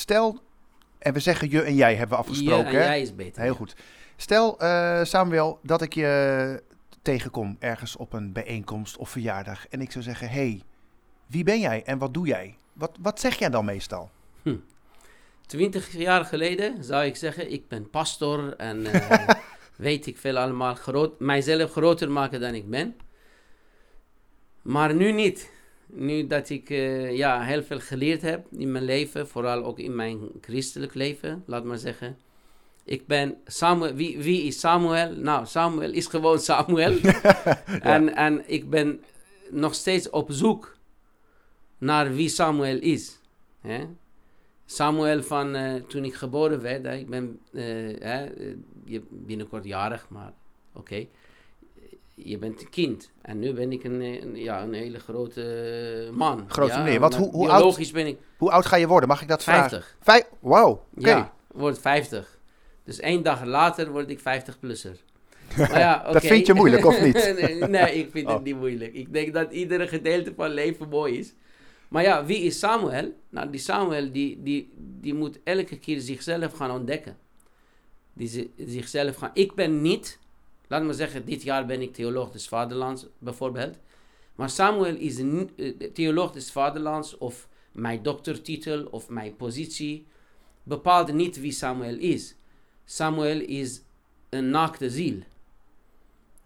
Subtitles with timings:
[0.00, 0.40] stel,
[0.98, 2.72] en we zeggen je en jij hebben we afgesproken.
[2.72, 2.88] Je en hè?
[2.88, 3.42] jij is beter.
[3.42, 3.56] Heel ja.
[3.56, 3.76] goed.
[4.16, 6.62] Stel, eh, Samuel, dat ik je
[7.02, 9.68] tegenkom ergens op een bijeenkomst of verjaardag.
[9.68, 10.62] En ik zou zeggen, hey,
[11.26, 12.56] wie ben jij en wat doe jij?
[12.72, 14.10] Wat, wat zeg jij dan meestal?
[15.50, 19.28] Twintig jaar geleden zou ik zeggen, ik ben pastor en eh,
[19.76, 22.96] weet ik veel allemaal, groot, mijzelf groter maken dan ik ben.
[24.62, 25.50] Maar nu niet.
[25.92, 29.94] Nu dat ik eh, ja, heel veel geleerd heb in mijn leven, vooral ook in
[29.94, 32.18] mijn christelijk leven, laat maar zeggen.
[32.84, 33.94] Ik ben Samuel.
[33.94, 35.14] Wie, wie is Samuel?
[35.14, 36.98] Nou, Samuel is gewoon Samuel.
[37.80, 39.04] en, en ik ben
[39.50, 40.76] nog steeds op zoek
[41.78, 43.18] naar wie Samuel is.
[43.60, 43.84] Hè?
[44.66, 48.26] Samuel van eh, toen ik geboren werd, hè, ik ben eh,
[49.08, 50.32] binnenkort jarig, maar
[50.72, 51.06] oké.
[52.24, 53.10] Je bent een kind.
[53.22, 55.42] En nu ben ik een, eh, een- ja, een hele grote
[56.10, 56.44] eh, man.
[56.48, 57.00] Grote ja, meneer.
[57.00, 59.08] Wat, hoe- hoe biologisch ben ik Hoe oud ga je worden?
[59.08, 59.70] Mag ik dat vragen?
[59.70, 59.96] 50.
[60.00, 60.24] Vijf?
[60.40, 61.08] Wauw, oké.
[61.08, 62.38] Ja, word 50.
[62.84, 64.96] Dus één dag later word ik 50-plusser.
[65.56, 67.34] Maar ja, Dat vind je moeilijk, of niet?
[67.68, 68.32] nee, ik vind Oh.
[68.34, 68.94] het niet moeilijk.
[68.94, 71.34] Ik denk dat iedere gedeelte van leven mooi is.
[71.88, 73.12] Maar ja, wie is Samuel?
[73.30, 77.16] Nou, die Samuel die, die, die moet elke keer zichzelf gaan ontdekken.
[78.12, 79.30] Die zi- zichzelf gaan...
[79.34, 80.18] Ik ben niet...
[80.70, 83.76] Laat me zeggen, dit jaar ben ik theoloog des vaderlands, bijvoorbeeld.
[84.34, 90.06] Maar Samuel is een eh, theoloog des vaderlands of mijn doktertitel of mijn positie
[90.62, 92.34] bepaalt niet wie Samuel is.
[92.84, 93.82] Samuel is
[94.28, 95.18] een naakte ziel.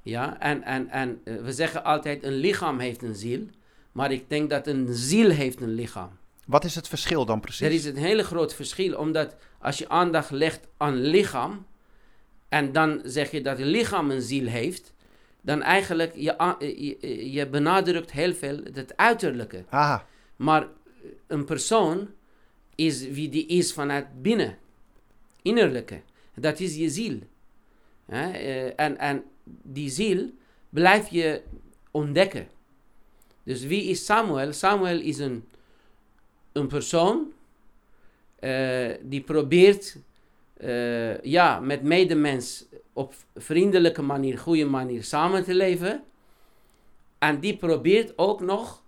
[0.03, 3.47] Ja, en, en, en eh, we zeggen altijd een lichaam heeft een ziel,
[3.93, 6.11] maar ik denk dat een ziel heeft een lichaam.
[6.47, 7.67] Wat is het verschil dan precies?
[7.67, 11.67] Er is een hele groot verschil, omdat als je aandacht legt aan lichaam,
[12.55, 14.93] en dan zeg je dat het lichaam een ziel heeft,
[15.41, 19.65] dan eigenlijk je, je, je benadrukt heel veel het uiterlijke.
[19.69, 20.67] Aha, Maar
[21.27, 22.09] een persoon
[22.75, 24.59] is wie die is vanuit binnen.
[25.43, 26.01] Innerlijke.
[26.35, 27.19] Dat is je ziel.
[28.07, 29.25] Eh, en, en
[29.63, 30.31] die ziel
[30.69, 31.43] blijf je
[31.91, 32.49] ontdekken.
[33.43, 34.53] Dus wie is Samuel?
[34.53, 35.45] Samuel is een,
[36.53, 37.33] een persoon
[38.39, 39.97] eh, die probeert
[40.57, 46.03] eh, ja, met medemens op vriendelijke manier, goede manier samen te leven.
[47.19, 48.83] En die probeert ook nog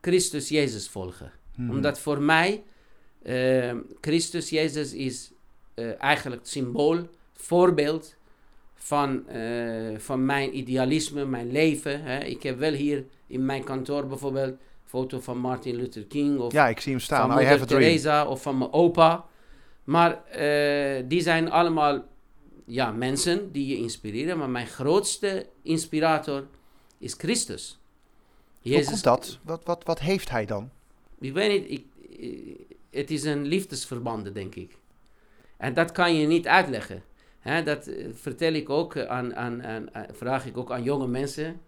[0.00, 1.32] Christus Jezus volgen.
[1.54, 1.70] Hmm.
[1.70, 2.62] Omdat voor mij
[3.22, 5.32] eh, Christus Jezus is
[5.74, 8.14] eh, eigenlijk het symbool, voorbeeld
[8.74, 9.24] van,
[9.96, 12.02] van mijn idealisme, mijn leven.
[12.02, 12.24] Hè.
[12.24, 16.52] Ik heb wel hier in mijn kantoor bijvoorbeeld een foto van Martin Luther King of
[16.52, 17.30] ja, ik zie hem staan.
[17.30, 17.82] van I have a moeder dream.
[17.82, 19.26] Teresa of van mijn opa.
[19.84, 22.04] Maar eh, die zijn allemaal
[22.64, 24.38] ja, mensen die je inspireren.
[24.38, 26.46] Maar mijn grootste inspirator
[26.98, 27.78] is Christus.
[28.62, 29.38] Hoe komt dat?
[29.42, 30.70] Wat, wat, wat heeft hij dan?
[31.20, 31.86] Ik weet niet, ik,
[32.20, 34.76] eh, het is een liefdesverband, denk ik.
[35.56, 37.02] En dat kan je niet uitleggen.
[37.64, 41.60] Dat eh, vertel ik ook aan, aan, vraag ik ook aan jonge mensen.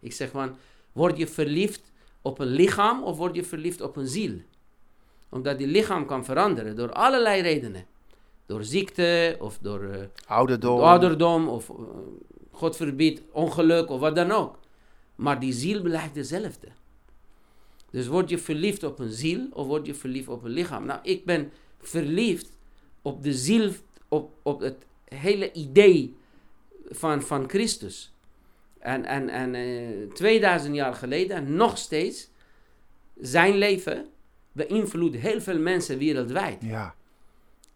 [0.00, 0.56] Ik zeg van,
[0.92, 1.92] word je verliefd
[2.22, 4.40] op een lichaam of word je verliefd op een ziel?
[5.30, 7.86] Omdat die lichaam kan veranderen door allerlei redenen.
[8.46, 10.80] Door ziekte of door eh, Ouderdom.
[10.80, 11.76] ouderdom of eh,
[12.50, 14.58] God verbiedt ongeluk of wat dan ook.
[15.14, 16.68] Maar die ziel blijft dezelfde.
[17.90, 20.84] Dus word je verliefd op een ziel of word je verliefd op een lichaam?
[20.84, 22.50] Nou, ik ben verliefd
[23.02, 23.72] op de ziel,
[24.08, 26.16] op, op het hele idee
[26.88, 28.12] van, van Christus.
[28.78, 32.30] En, en, en eh, 2000 jaar geleden, en nog steeds,
[33.20, 34.06] zijn leven
[34.52, 36.62] beïnvloedt heel veel mensen wereldwijd.
[36.62, 36.94] Ja,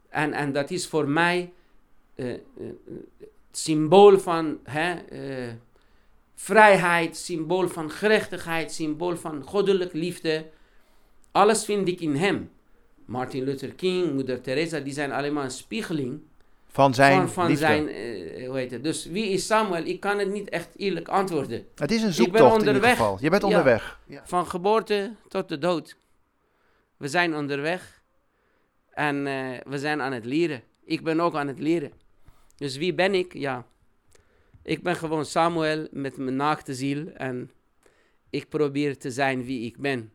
[0.09, 1.53] En, en dat is voor mij
[2.15, 2.39] eh, eh,
[3.21, 5.53] het symbool van hè, eh,
[6.35, 10.47] vrijheid, symbool van gerechtigheid, symbool van goddelijk liefde.
[11.33, 12.51] Alles vind ik in hem.
[13.05, 16.21] Martin Luther King, Moeder Teresa, die zijn allemaal een spiegeling
[16.69, 17.65] van zijn van, van liefde.
[17.67, 18.85] zijn, eh, hoe heet het.
[18.85, 19.85] Dus wie is Samuel?
[19.85, 21.65] Ik kan het niet echt eerlijk antwoorden.
[21.75, 22.97] Het is een ben zoektocht in ieder onderweg.
[22.97, 23.19] geval.
[23.21, 23.49] Je bent Ja.
[23.49, 23.99] onderweg.
[24.07, 24.23] Ja.
[24.27, 25.97] Van geboorte tot de dood.
[26.97, 28.03] We zijn onderweg.
[28.91, 30.63] En eh, we zijn aan het leren.
[30.85, 31.93] Ik ben ook aan het leren.
[32.57, 33.33] Dus wie ben ik?
[33.33, 33.67] Ja.
[34.63, 37.09] Ik ben gewoon Samuel met mijn naakte ziel.
[37.09, 37.51] En
[38.31, 40.13] ik probeer te zijn wie ik ben.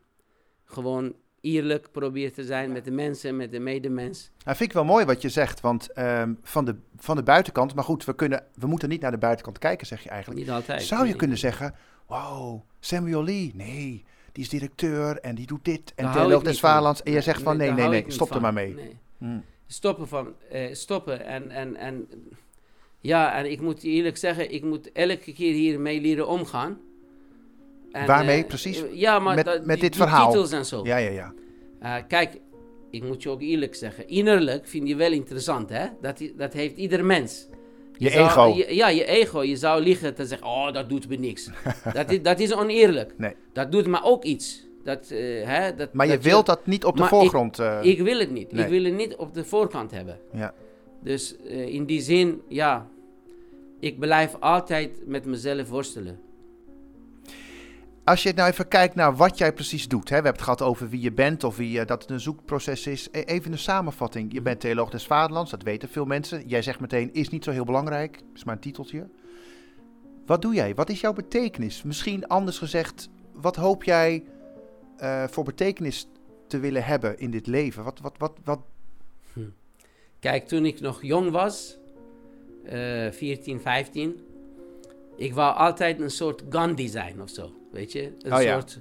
[0.66, 4.32] Gewoon eerlijk probeer te zijn met de mensen, met de medemens.
[4.44, 7.76] Nou, vind ik wel mooi wat je zegt, want ehm, van, de, van de buitenkant,
[7.76, 10.40] maar goed, we, kunnen, we moeten niet naar de buitenkant kijken, zeg je eigenlijk.
[10.40, 10.84] Niet altijd.
[10.84, 11.16] Zou je nee.
[11.16, 11.76] kunnen zeggen,
[12.08, 16.54] wow, Samuel Lee, nee, die is directeur en die doet dit en niet van.
[16.56, 17.04] vaderlands.
[17.04, 18.74] En je zegt van, nee, nee, nee, stop er maar mee.
[18.74, 18.98] Nee.
[19.18, 19.40] Hm.
[19.68, 22.08] stoppen van eh, stoppen en, en, en
[23.00, 26.78] ja en ik moet eerlijk zeggen ik moet elke keer hiermee leren omgaan
[27.92, 28.84] En, Waarmee eh, precies?
[28.84, 30.30] eh, ja maar Met- dat- met die- dit die verhaal.
[30.32, 31.10] titels en zo Ja, ja,
[31.82, 32.02] ja.
[32.02, 32.40] Kijk
[32.92, 35.86] ik moet je ook eerlijk zeggen, innerlijk vind je wel interessant, hè?
[36.02, 37.48] Dat, dat heeft ieder mens.
[38.00, 38.48] Je zou- ego.
[38.58, 39.44] je- ja, je ego.
[39.44, 41.50] Je zou liegen te zeggen, oh, dat doet me niks.
[41.94, 43.14] dat, is, dat is oneerlijk.
[43.18, 43.34] Nee.
[43.54, 44.68] Dat doet me ook iets.
[44.84, 47.60] Dat, eh, hè, dat, Maar je dat wilt dat niet op de voorgrond.
[47.60, 48.52] eh, Ik wil het niet.
[48.52, 48.64] Nee.
[48.64, 50.20] Ik wil het niet op de voorkant hebben.
[50.34, 50.54] Ja.
[51.04, 52.88] Dus eh, in die zin, ja,
[53.80, 56.20] ik blijf altijd met mezelf worstelen.
[58.04, 60.10] Als je nou even kijkt naar wat jij precies doet.
[60.10, 60.16] Hè?
[60.18, 62.88] We hebben het gehad over wie je bent of wie, eh, dat het een zoekproces
[62.88, 63.08] is.
[63.12, 64.34] E- Even een samenvatting.
[64.34, 66.48] Je bent theoloog des vaderlands, dat weten veel mensen.
[66.48, 68.22] Jij zegt meteen, is niet zo heel belangrijk.
[68.34, 69.10] Is maar een titeltje.
[70.26, 70.76] Wat doe jij?
[70.76, 71.84] Wat is jouw betekenis?
[71.84, 74.24] Misschien anders gezegd, wat hoop jij
[74.98, 76.08] eh, voor betekenis
[76.48, 77.84] te willen hebben in dit leven?
[77.84, 78.60] Wat, wat, wat, wat,
[80.20, 81.78] Kijk, toen ik nog jong was,
[82.64, 84.22] eh 14, 15,
[85.20, 87.52] ik wou altijd een soort Gandhi zijn of zo.
[87.72, 88.12] Weet je?
[88.22, 88.54] Een Oh ja.
[88.54, 88.80] soort.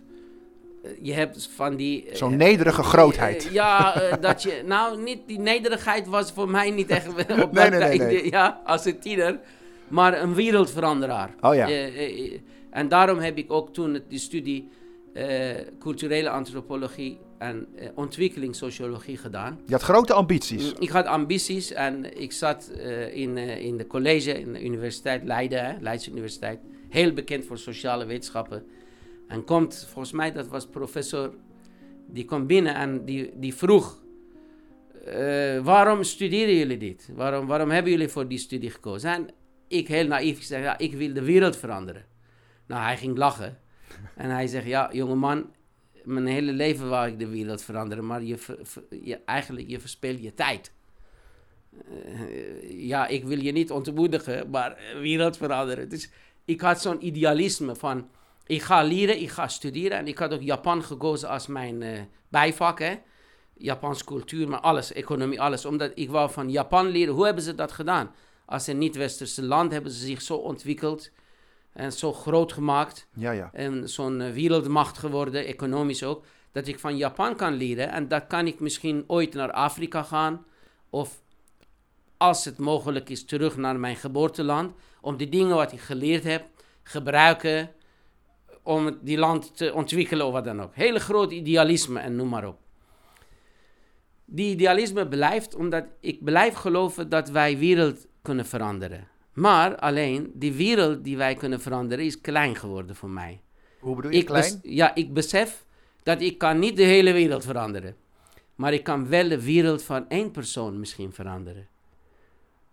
[0.83, 2.09] eh, je hebt van die.
[2.09, 3.47] eh, Zo'n nederige grootheid.
[3.47, 4.63] eh, ja, dat je.
[4.67, 7.09] Nou, niet, die nederigheid was voor mij niet echt.
[7.09, 8.31] op Nee, dat nee, nee, tijd, nee.
[8.31, 9.41] Ja, als een tiener.
[9.89, 11.35] Maar een wereldveranderaar.
[11.41, 11.69] Oh ja.
[12.71, 14.69] En daarom heb ik ook toen die studie
[15.79, 19.61] culturele antropologie en eh, ontwikkelingssociologie gedaan.
[19.67, 20.73] je had grote ambities.
[20.73, 25.25] Ik had ambities en ik zat eh, in, eh, in de college in de Universiteit
[25.25, 26.61] Leiden, hè, Leidse Universiteit.
[26.89, 28.67] Heel bekend voor sociale wetenschappen.
[29.29, 31.35] En komt, volgens mij, dat was professor,
[32.07, 34.03] die kwam binnen en die, die vroeg...
[35.63, 37.11] waarom studeren jullie dit?
[37.15, 39.11] Waarom, waarom hebben jullie voor die studie gekozen?
[39.11, 39.29] En
[39.69, 42.05] ik heel naïef zeg, ja, ik wil de wereld veranderen.
[42.67, 43.59] Nou, hij ging lachen.
[44.15, 45.51] En hij zegt, ja, jongeman,
[46.05, 48.39] mijn hele leven wou ik de wereld veranderen, maar je,
[49.03, 50.73] je, eigenlijk, je verspeelt je tijd.
[51.91, 55.89] Eh, ja, ik wil je niet ontmoedigen, maar eh, wereld veranderen.
[55.89, 56.11] Dus
[56.45, 58.09] ik had zo'n idealisme van,
[58.47, 59.99] ik ga leren, ik ga studeren.
[59.99, 62.95] En ik had ook Japan gekozen als mijn eh, bijvak, hè.
[63.57, 65.65] Japans cultuur, maar alles, economie, alles.
[65.65, 68.15] Omdat ik wou van Japan leren, hoe hebben ze dat gedaan?
[68.45, 71.11] Als een niet-westerse land hebben ze zich zo ontwikkeld
[71.73, 73.51] en zo groot gemaakt Ja, ja.
[73.53, 77.91] en zo'n eh, wereldmacht geworden, economisch ook, dat ik van Japan kan leren.
[77.91, 80.45] En dat kan ik misschien ooit naar Afrika gaan,
[80.91, 81.23] of
[82.17, 86.47] als het mogelijk is, terug naar mijn geboorteland, om die dingen wat ik geleerd heb,
[86.83, 87.71] gebruiken
[88.63, 90.75] om die land te ontwikkelen of wat dan ook.
[90.75, 92.59] Hele groot idealisme en noem maar op.
[94.25, 99.09] Die idealisme blijft omdat ik blijf geloven dat wij wereld kunnen veranderen.
[99.39, 103.41] Maar alleen, die wereld die wij kunnen veranderen is klein geworden voor mij.
[103.79, 104.59] Hoe bedoel je, Ik klein?
[104.63, 105.65] ja, ik besef
[106.03, 107.97] dat ik kan niet de hele wereld veranderen.
[108.55, 111.69] Maar ik kan wel de wereld van één persoon misschien veranderen.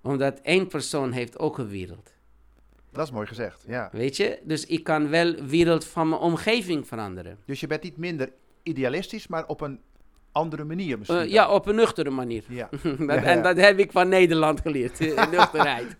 [0.01, 2.13] Omdat één persoon heeft ook een wereld.
[2.91, 3.89] Dat is mooi gezegd, ja.
[3.91, 4.39] Weet je?
[4.43, 7.37] Dus ik kan wel de wereld van mijn omgeving veranderen.
[7.45, 8.31] Dus je bent niet minder
[8.63, 9.79] idealistisch, maar op een
[10.31, 11.19] andere manier misschien.
[11.19, 11.33] Eh, dan.
[11.33, 12.43] ja, op een nuchtere manier.
[12.47, 12.69] Ja.
[12.81, 14.99] dat, Ja, En dat heb ik van Nederland geleerd,
[15.31, 15.97] nuchterheid.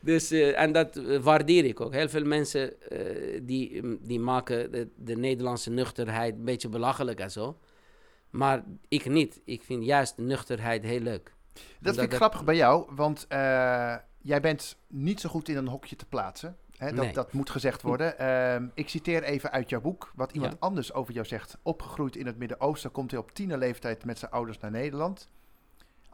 [0.00, 1.92] Dus, eh, en dat eh, waardeer ik ook.
[1.92, 7.20] Heel veel mensen eh, die, mm, die maken de, de Nederlandse nuchterheid een beetje belachelijk
[7.20, 7.58] en zo.
[8.30, 9.40] Maar ik niet.
[9.44, 11.32] Ik vind juist de nuchterheid heel leuk.
[11.52, 13.26] Dat Omdat vind ik grappig bij jou, want
[14.22, 16.56] jij bent niet zo goed in een hokje te plaatsen.
[16.76, 17.12] Hè, dat, Nee.
[17.12, 18.18] dat moet gezegd worden.
[18.18, 20.58] Ehm, ik citeer even uit jouw boek, wat iemand Ja.
[20.60, 21.58] anders over jou zegt.
[21.62, 25.28] Opgegroeid in het Midden-Oosten komt hij op tienerleeftijd met zijn ouders naar Nederland.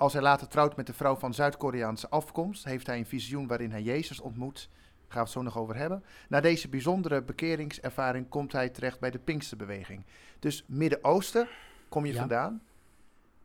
[0.04, 3.70] Als hij later trouwt met een vrouw van Zuid-Koreaanse afkomst, heeft hij een visioen waarin
[3.70, 4.68] hij Jezus ontmoet.
[4.72, 6.04] Daar gaan we het zo nog over hebben.
[6.28, 10.04] Na deze bijzondere bekeringservaring komt hij terecht bij de Pinksterbeweging.
[10.38, 11.48] Dus Midden-Oosten
[11.88, 12.18] kom je Ja.
[12.18, 12.62] vandaan.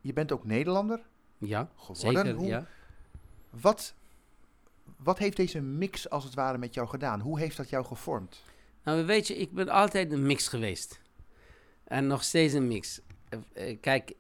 [0.02, 1.00] Je bent ook Nederlander
[1.38, 2.24] Ja, geworden.
[2.26, 2.34] zeker.
[2.40, 2.66] Hoe, Ja.
[3.50, 3.94] wat,
[4.98, 7.20] wat heeft deze mix als het ware met jou gedaan?
[7.20, 8.44] Hoe heeft dat jou gevormd?
[8.84, 11.02] Nou, weet je, ik ben altijd een mix geweest.
[11.84, 13.02] En nog steeds een mix.
[13.30, 13.40] Eh,
[13.70, 14.14] eh, kijk,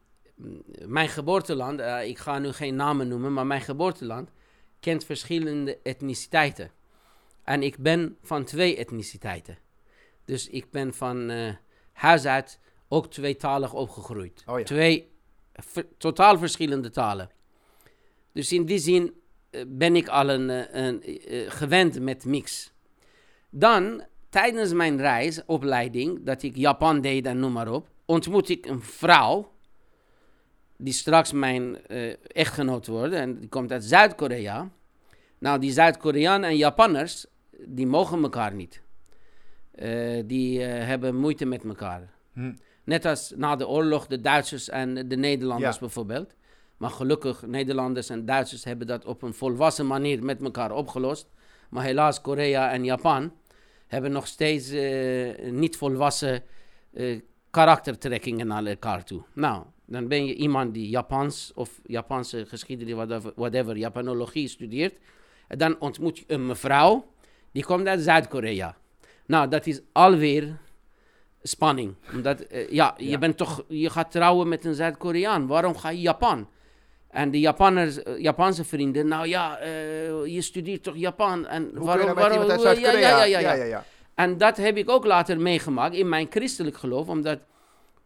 [0.85, 4.29] mijn geboorteland, eh, ik ga nu geen namen noemen, maar mijn geboorteland
[4.79, 6.71] kent verschillende etniciteiten.
[7.43, 9.57] En ik ben van twee etniciteiten.
[10.25, 11.53] Dus ik ben van eh,
[11.91, 14.43] huis uit ook tweetalig opgegroeid.
[14.45, 14.65] Oh ja.
[14.65, 15.11] Twee
[15.97, 17.29] totaal verschillende talen.
[18.31, 19.13] Dus in die zin
[19.49, 21.03] eh, ben ik al een, een,
[21.51, 22.73] gewend met mix.
[23.49, 28.65] Dan, tijdens mijn reis, opleiding, dat ik Japan deed en noem maar op, ontmoet ik
[28.65, 29.51] een vrouw,
[30.81, 34.69] die straks mijn eh, echtgenoot wordt, en die komt uit Zuid-Korea.
[35.37, 37.25] Nou, die Zuid-Koreanen en Japanners,
[37.65, 38.81] die mogen elkaar niet.
[39.71, 42.09] Eh, die eh, hebben moeite met elkaar.
[42.33, 42.53] Hm.
[42.83, 45.79] Net als na de oorlog de Duitsers en de Nederlanders Ja.
[45.79, 46.35] bijvoorbeeld.
[46.77, 51.29] Maar gelukkig, Nederlanders en Duitsers hebben dat op een volwassen manier met elkaar opgelost.
[51.69, 53.33] Maar helaas, Korea en Japan
[53.87, 54.71] hebben nog steeds
[55.51, 56.43] niet volwassen
[56.93, 59.21] eh, karaktertrekkingen naar elkaar toe.
[59.33, 64.93] Nou, dan ben je iemand die Japans of Japanse geschiedenis, whatever, whatever Japanologie studeert.
[65.47, 67.05] En dan ontmoet je een mevrouw,
[67.51, 68.75] die komt uit Zuid-Korea.
[69.25, 70.57] Nou, dat is alweer
[71.41, 71.95] spanning.
[72.13, 75.47] Omdat, eh, ja, je bent toch, je gaat trouwen met een Zuid-Koreaan.
[75.47, 76.47] Waarom ga je Japan?
[77.09, 81.47] En de Japanners, eh, Japanse vrienden, nou ja, eh, je studeert toch Japan?
[81.47, 82.99] En Hoe je nou met iemand uit Zuid-Korea?
[82.99, 83.53] ja, ja, ja, ja.
[83.53, 83.83] ja, ja.
[84.19, 87.39] En dat heb ik ook later meegemaakt in mijn christelijk geloof, omdat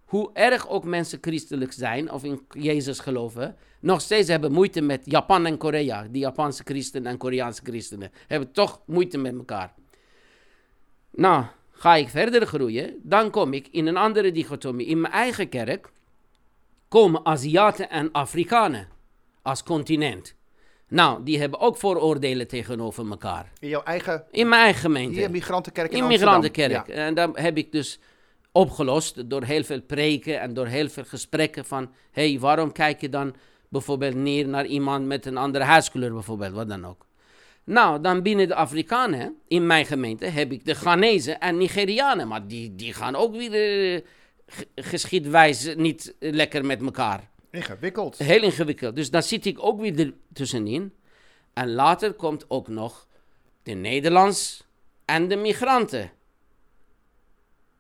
[0.05, 5.01] hoe erg ook mensen christelijk zijn of in Jezus geloven, nog steeds hebben moeite met
[5.05, 6.07] Japan en Korea.
[6.11, 9.73] Die Japanse christenen en Koreaanse christenen hebben toch moeite met elkaar.
[11.11, 14.87] Nou, ga ik verder groeien, dan kom ik in een andere dichotomie.
[14.87, 15.91] In mijn eigen kerk
[16.87, 18.87] komen Aziaten en Afrikanen
[19.41, 20.35] als continent.
[20.93, 23.51] Nou, die hebben ook vooroordelen tegenover elkaar.
[23.59, 25.19] In jouw eigen In mijn eigen gemeente.
[25.19, 26.87] hier, migrantenkerk in, In migrantenkerk.
[26.87, 26.93] Ja.
[26.93, 27.99] En dat heb ik dus
[28.51, 31.91] opgelost door heel veel preken en door heel veel gesprekken van...
[32.11, 33.35] hé, hey, waarom kijk je dan
[33.69, 37.05] bijvoorbeeld neer naar iemand met een andere huidskleur bijvoorbeeld, wat dan ook.
[37.63, 42.27] Nou, dan binnen de Afrikanen, in mijn gemeente, heb ik de Ghanese en Nigerianen.
[42.27, 43.51] Maar die, die gaan ook weer
[43.95, 44.01] eh,
[44.47, 47.31] ge- geschiedwijs niet eh, lekker met elkaar.
[47.53, 48.17] Ingewikkeld.
[48.17, 48.95] Heel ingewikkeld.
[48.95, 50.93] Dus dan zit ik ook weer er tussenin.
[51.53, 53.07] En later komt ook nog
[53.63, 54.63] de Nederlands
[55.05, 56.11] en de migranten.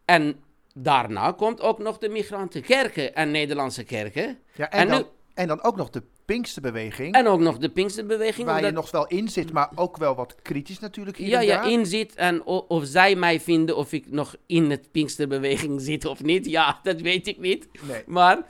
[0.05, 0.39] En
[0.73, 4.39] daarna komt ook nog de migrantenkerken en Nederlandse kerken.
[4.55, 7.13] Ja, en, En dan, nu- en dan ook nog de Pinksterbeweging.
[7.15, 8.47] En ook nog de Pinksterbeweging.
[8.47, 11.45] waar je nog wel in zit, maar ook wel wat kritisch natuurlijk hier ja, en
[11.45, 11.71] ja, daar.
[11.71, 16.05] in zit en o- of zij mij vinden of ik nog in het Pinksterbeweging zit
[16.05, 16.45] of niet.
[16.45, 17.67] Ja, dat weet ik niet.
[17.87, 18.03] Nee.
[18.05, 18.45] Maar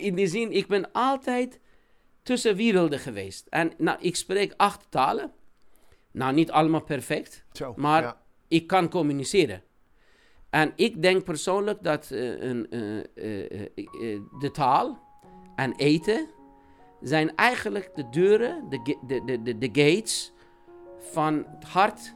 [0.00, 1.60] in die zin, ik ben altijd
[2.22, 3.46] tussen werelden geweest.
[3.48, 5.32] En nou, ik spreek acht talen.
[6.10, 8.20] Nou, niet allemaal perfect, Zo, maar ja.
[8.48, 9.62] ik kan communiceren.
[10.50, 14.98] En ik denk persoonlijk dat eh, een, eh, eh, eh, eh, de taal
[15.56, 16.26] en eten
[17.00, 20.32] zijn eigenlijk de deuren, de, de, de, de, de gates
[20.98, 22.14] van het hart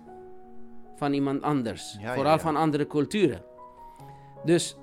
[0.97, 1.97] van iemand anders.
[2.00, 2.38] Ja, Vooral ja.
[2.38, 3.45] van andere culturen.
[4.45, 4.76] Dus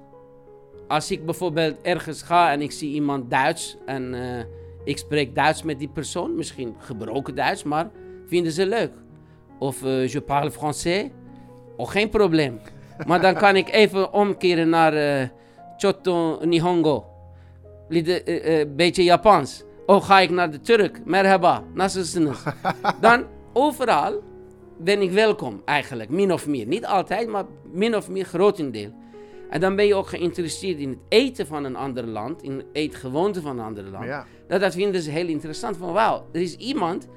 [0.94, 4.46] als ik bijvoorbeeld ergens ga en ik zie iemand Duits en eh,
[4.84, 7.90] ik spreek Duits met die persoon, misschien gebroken Duits, maar
[8.28, 8.92] vinden ze leuk.
[9.60, 11.10] Of eh, je parle français,
[11.78, 12.60] oh, geen probleem.
[13.08, 15.28] Maar dan kan ik even omkeren naar eh
[15.78, 17.06] Chotto Nihongo.
[17.90, 19.64] Een uh, beetje Japans.
[19.86, 21.06] Oh, ga ik naar de Turk.
[21.06, 22.44] Merhaba, nasılsınız?
[23.02, 24.22] Dan overal
[24.78, 26.68] ben ik welkom eigenlijk, min of meer.
[26.68, 28.92] Niet altijd, maar min of meer grotendeel.
[29.54, 32.66] En dan ben je ook geïnteresseerd in het eten van een ander land, in de
[32.72, 34.06] eetgewoonten van een ander land.
[34.06, 34.26] Ja.
[34.48, 35.78] Nou, dat vinden ze heel interessant.
[35.78, 37.08] Van wauw, er is iemand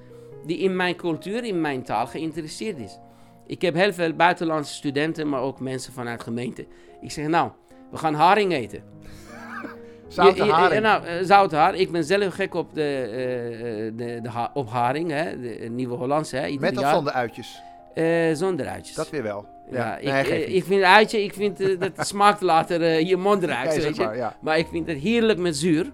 [0.46, 2.98] die in mijn cultuur, in mijn taal geïnteresseerd is.
[3.46, 6.66] Ik heb heel veel buitenlandse studenten, maar ook mensen vanuit gemeente.
[7.00, 7.50] Ik zeg, nou,
[7.90, 8.82] we gaan haring eten.
[10.08, 10.82] Zoute haring.
[10.82, 11.82] nou, eh, zoute haring.
[11.82, 15.68] Ik ben zelf gek op, de, eh, eh, de, de ha- op haring, hè, de
[15.70, 16.36] Nieuwe Hollandse.
[16.36, 17.62] Hè, ieder Met of zonder uitjes?
[17.96, 18.96] Eh, zonder uitjes.
[18.96, 19.46] Dat weer wel.
[19.70, 23.16] ja, Ja, ik, nee, eh, ik vind uitje, ik vind eh, dat smaakt later je
[23.16, 24.04] mond Ja, weet je.
[24.04, 24.36] maar, ja.
[24.40, 25.92] Maar ik vind het heerlijk met zuur.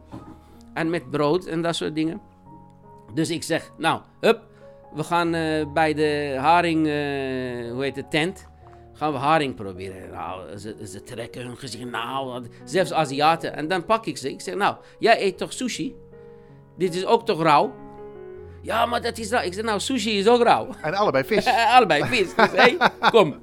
[0.75, 2.21] En met brood en dat soort dingen.
[3.15, 4.41] Dus ik zeg, nou, hup.
[4.95, 5.31] We gaan
[5.73, 6.85] bij de haring,
[7.73, 8.49] hoe heet het, tent.
[8.93, 10.11] Gaan we haring proberen.
[10.11, 11.91] Nou, ze, ze trekken hun gezicht.
[11.91, 13.57] Nou, zelfs Aziaten.
[13.57, 14.31] En dan pak ik ze.
[14.31, 15.95] Ik zeg, nou, jij eet toch sushi?
[16.77, 17.82] Dit is ook toch rauw?
[18.63, 19.43] Ja, maar dat is rauw.
[19.45, 20.69] Ik zeg, nou, sushi is ook rauw.
[20.83, 21.47] En allebei vis.
[21.77, 22.35] Allebei vis.
[22.35, 22.77] Dus, hey,
[23.11, 23.39] kom.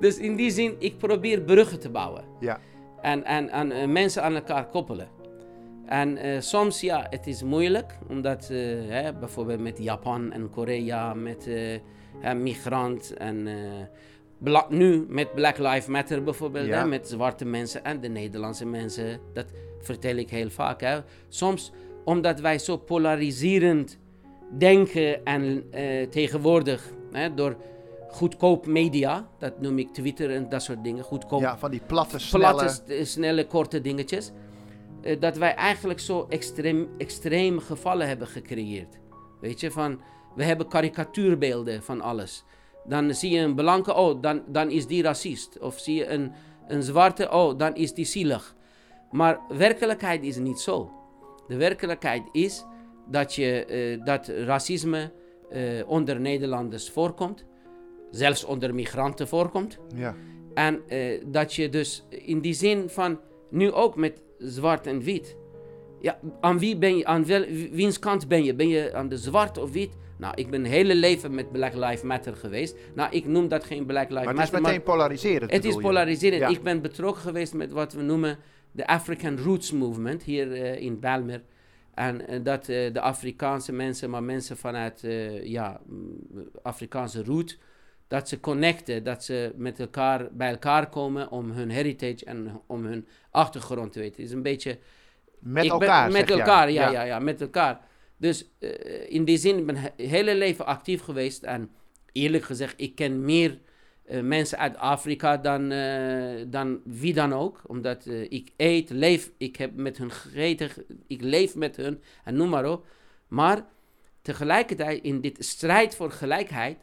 [0.00, 2.58] Dus in die zin, ik probeer bruggen te bouwen Ja.
[3.00, 5.08] en, en, en eh, mensen aan elkaar koppelen.
[5.86, 8.58] En eh, soms, ja, het is moeilijk, omdat eh,
[8.88, 11.48] hè, bijvoorbeeld met Japan en Korea, met
[12.20, 13.48] hè, migrant en
[14.68, 16.78] nu met Black Lives Matter bijvoorbeeld, Ja.
[16.78, 19.46] hè, met zwarte mensen en de Nederlandse mensen, dat
[19.80, 20.80] vertel ik heel vaak.
[20.80, 20.98] Hè.
[21.28, 21.72] Soms,
[22.04, 23.98] omdat wij zo polariserend
[24.58, 27.56] denken en eh, tegenwoordig, hè, door
[28.08, 32.18] goedkoop media, dat noem ik Twitter en dat soort dingen, goedkoop ja, van die platte,
[32.18, 32.54] snelle...
[32.54, 32.68] platte,
[33.02, 34.30] st- snelle, korte dingetjes.
[35.02, 38.98] eh, dat wij eigenlijk zo extreem, extreem gevallen hebben gecreëerd.
[39.40, 40.00] Weet je, van
[40.34, 42.44] we hebben karikatuurbeelden van alles.
[42.84, 45.58] Dan zie je een blanke, oh, dan, dan is die racist.
[45.58, 46.32] Of zie je een,
[46.68, 48.54] een zwarte, oh, dan is die zielig.
[49.10, 50.90] Maar werkelijkheid is niet zo.
[51.48, 52.64] De werkelijkheid is
[53.10, 55.12] dat, je, eh, dat racisme
[55.50, 57.44] eh, onder Nederlanders voorkomt.
[58.10, 59.78] Zelfs onder migranten voorkomt.
[59.94, 60.14] Ja.
[60.54, 65.36] En eh, dat je dus in die zin van nu ook met zwart en wit.
[66.00, 68.54] Ja, aan wie ben je, aan wel, wiens kant ben je?
[68.54, 69.96] Ben je aan de zwart of wit?
[70.18, 72.76] Nou, ik ben hele leven met Black Lives Matter geweest.
[72.94, 74.54] Nou, ik noem dat geen Black Lives Maar Matter.
[74.54, 75.50] het is meteen polariserend.
[75.50, 76.40] het is polariserend.
[76.40, 76.48] Ja.
[76.48, 78.38] Ik ben betrokken geweest met wat we noemen
[78.72, 81.42] de African Roots Movement hier in Bijlmer.
[81.94, 86.16] En eh, dat eh, de Afrikaanse mensen, maar mensen vanuit eh, ja, mm,
[86.62, 87.58] Afrikaanse root,
[88.08, 92.84] dat ze connecten, dat ze met elkaar bij elkaar komen om hun heritage en om
[92.84, 94.16] hun achtergrond te weten.
[94.16, 94.78] Het is een beetje
[95.38, 97.02] Met ik ben- elkaar, met elkaar, ja, ja.
[97.02, 97.80] Ja, met elkaar.
[98.16, 98.50] Dus
[99.08, 101.42] in die zin, ik ben he- hele leven actief geweest.
[101.42, 101.70] En
[102.12, 103.58] eerlijk gezegd, ik ken meer
[104.10, 107.62] eh, mensen uit Afrika dan, eh, dan wie dan ook.
[107.66, 110.70] Omdat eh, ik eet, leef, ik heb met hun gegeten,
[111.06, 112.86] ik leef met hun en noem maar op.
[113.28, 113.64] Maar
[114.22, 116.78] tegelijkertijd, in dit strijd voor gelijkheid,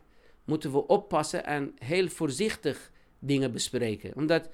[0.45, 4.15] moeten we oppassen en heel voorzichtig dingen bespreken.
[4.15, 4.49] Omdat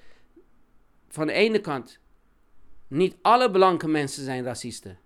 [1.08, 1.98] van de ene kant,
[2.88, 4.98] niet alle blanke mensen zijn racisten.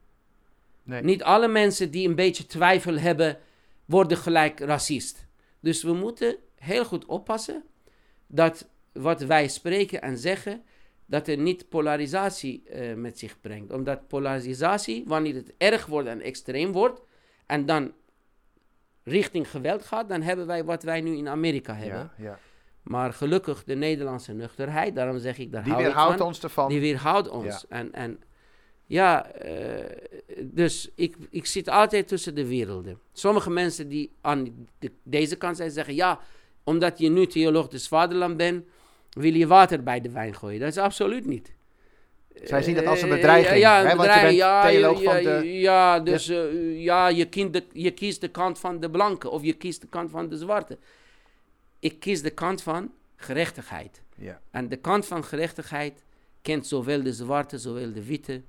[0.82, 1.02] Nee.
[1.02, 3.38] Niet alle mensen die een beetje twijfel hebben,
[3.84, 5.26] worden gelijk racist.
[5.60, 7.62] Dus we moeten heel goed oppassen
[8.26, 10.62] dat wat wij spreken en zeggen,
[11.06, 13.72] dat er niet polarisatie eh, met zich brengt.
[13.72, 17.00] Omdat polarisatie, wanneer het erg wordt en extreem wordt,
[17.46, 17.92] en dan
[19.04, 22.10] richting geweld gaat, dan hebben wij wat wij nu in Amerika hebben.
[22.16, 22.38] ja, ja.
[22.82, 26.68] Maar gelukkig de Nederlandse nuchterheid, daarom zeg ik, daar Die weerhoudt ons ervan.
[26.68, 27.66] Die weerhoudt ons.
[27.68, 28.20] En, en
[28.86, 29.96] ja, eh,
[30.42, 32.98] dus ik, ik zit altijd tussen de werelden.
[33.12, 36.20] Sommige mensen die aan de- deze kant zijn zeggen, ja,
[36.68, 38.64] omdat je nu theoloog des vaderland bent,
[39.10, 40.60] wil je water bij de wijn gooien.
[40.60, 41.52] Dat is absoluut niet.
[42.44, 44.28] Zij zien dat als een Eh, bedreiging, Ja, hè, een want je bedreiging.
[44.40, 48.20] bent ja, theoloog ja, van de- Ja, dus eh, ja, je, kiest de, je kiest
[48.20, 50.78] de kant van de blanke of je kiest de kant van de zwarte.
[51.78, 54.02] Ik kies de kant van gerechtigheid.
[54.16, 54.40] Ja.
[54.50, 56.02] En de kant van gerechtigheid
[56.42, 58.42] kent zowel de zwarte, zowel de witte.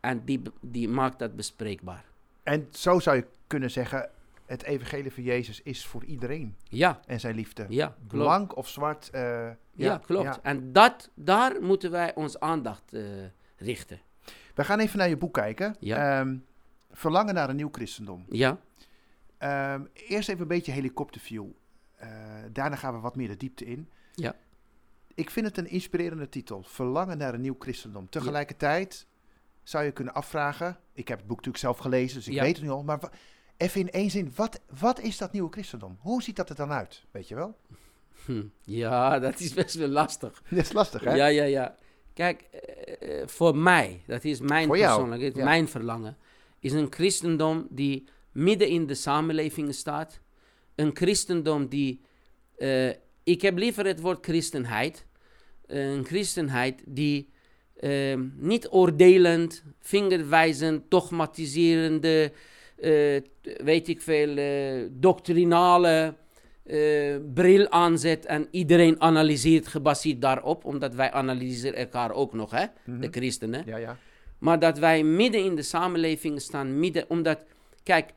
[0.00, 2.04] En die, die maakt dat bespreekbaar.
[2.42, 4.10] En zo zou je kunnen zeggen,
[4.46, 6.56] het evangelie van Jezus is voor iedereen.
[6.68, 7.66] Ja, En zijn liefde.
[7.68, 8.08] ja, klopt.
[8.08, 9.10] Blank of zwart.
[9.10, 10.24] eh, ja, ja, klopt.
[10.24, 10.38] ja.
[10.42, 13.02] En dat, daar moeten wij ons aandacht eh,
[13.56, 14.00] richten.
[14.54, 15.76] We gaan even naar je boek kijken.
[15.80, 16.20] Ja.
[16.20, 16.36] Ehm,
[16.94, 18.24] Verlangen naar een nieuw christendom.
[18.28, 18.58] Ja,
[19.38, 21.46] Ehm, eerst even een beetje helikopterview.
[21.96, 22.08] Eh,
[22.52, 23.88] daarna gaan we wat meer de diepte in.
[24.14, 24.36] Ja.
[25.14, 26.62] Ik vind het een inspirerende titel.
[26.62, 28.08] Verlangen naar een nieuw christendom.
[28.08, 29.06] Tegelijkertijd
[29.62, 30.76] zou je kunnen afvragen.
[30.92, 32.82] Ik heb het boek natuurlijk zelf gelezen, dus ik weet het nu al.
[32.84, 32.98] Maar
[33.62, 35.96] even in één zin, wat, wat is dat nieuwe christendom?
[36.00, 37.04] Hoe ziet dat er dan uit?
[37.10, 37.56] Weet je wel?
[38.24, 38.42] Hm.
[38.64, 40.42] ja dat is best wel lastig.
[40.48, 41.14] Dat is lastig, hè?
[41.14, 41.76] Ja, ja, ja.
[42.14, 45.06] Kijk, eh, eh, voor mij, dat is mijn ja.
[45.34, 46.16] mijn verlangen,
[46.58, 50.20] is een christendom die midden in de samenleving staat.
[50.74, 52.00] Een christendom die,
[52.56, 52.88] eh,
[53.22, 55.06] ik heb liever het woord christenheid,
[55.66, 57.30] een christenheid die
[58.36, 62.32] niet oordelend, vingerwijzend, dogmatiserende,
[63.64, 66.14] weet ik veel, eh, doctrinale
[66.62, 72.64] eh, bril aanzet en iedereen analyseert gebaseerd daarop, omdat wij analyseren elkaar ook nog, hè,
[72.84, 73.00] Mhm.
[73.00, 73.62] de christenen.
[73.66, 73.96] Ja, ja.
[74.38, 77.44] Maar dat wij midden in de samenleving staan, midden, omdat,
[77.82, 78.10] kijk,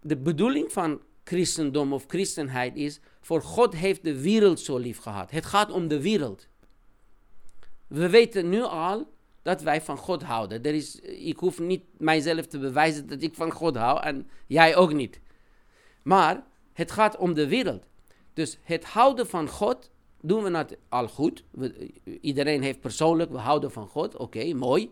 [0.00, 5.30] de bedoeling van christendom of christenheid is, voor God heeft de wereld zo lief gehad.
[5.30, 6.48] Het gaat om de wereld.
[7.86, 9.08] We weten nu al
[9.46, 10.62] dat wij van God houden.
[10.62, 14.76] Er is, ik hoef niet mijzelf te bewijzen dat ik van God hou en jij
[14.76, 15.20] ook niet.
[16.02, 17.84] Maar het gaat om de wereld.
[18.34, 21.44] Dus het houden van God doen we dat al goed.
[21.50, 24.90] We- iedereen heeft persoonlijk, we houden van God, oké, mooi.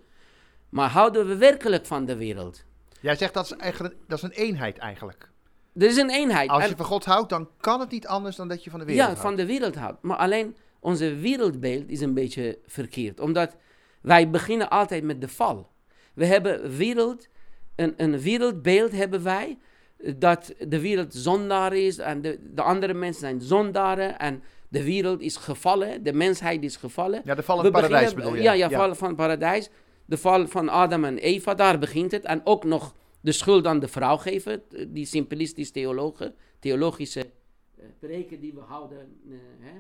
[0.69, 2.65] Maar houden we werkelijk van de wereld?
[3.01, 5.31] Jij zegt dat is, eigenlijk, dat is een eenheid eigenlijk.
[5.75, 6.49] Er is een eenheid.
[6.51, 8.79] Als En- je van God houdt, dan kan het niet anders dan dat je van
[8.79, 9.27] de wereld ja, houdt.
[9.29, 10.03] van de wereld houdt.
[10.03, 13.21] Maar alleen onze wereldbeeld is een beetje verkeerd.
[13.21, 13.57] Omdat
[14.05, 15.71] wij beginnen altijd met de val.
[16.15, 17.29] We hebben wereld,
[17.77, 19.59] een, een wereldbeeld hebben wij.
[19.97, 24.19] eh, Dat de wereld zondaar is en de, de andere mensen zijn zondaren.
[24.19, 27.23] En de wereld is gevallen, de mensheid is gevallen.
[27.25, 28.43] Ja, de val het paradijs bedoel je?
[28.43, 29.71] Ja, ja, val van het paradijs.
[30.07, 32.25] De val van Adam en Eva, daar begint het.
[32.25, 34.63] En ook nog de schuld aan de vrouw geven.
[34.89, 38.99] Die simplistische theologen, theologische eh, preken die we houden.
[39.31, 39.73] eh, hè,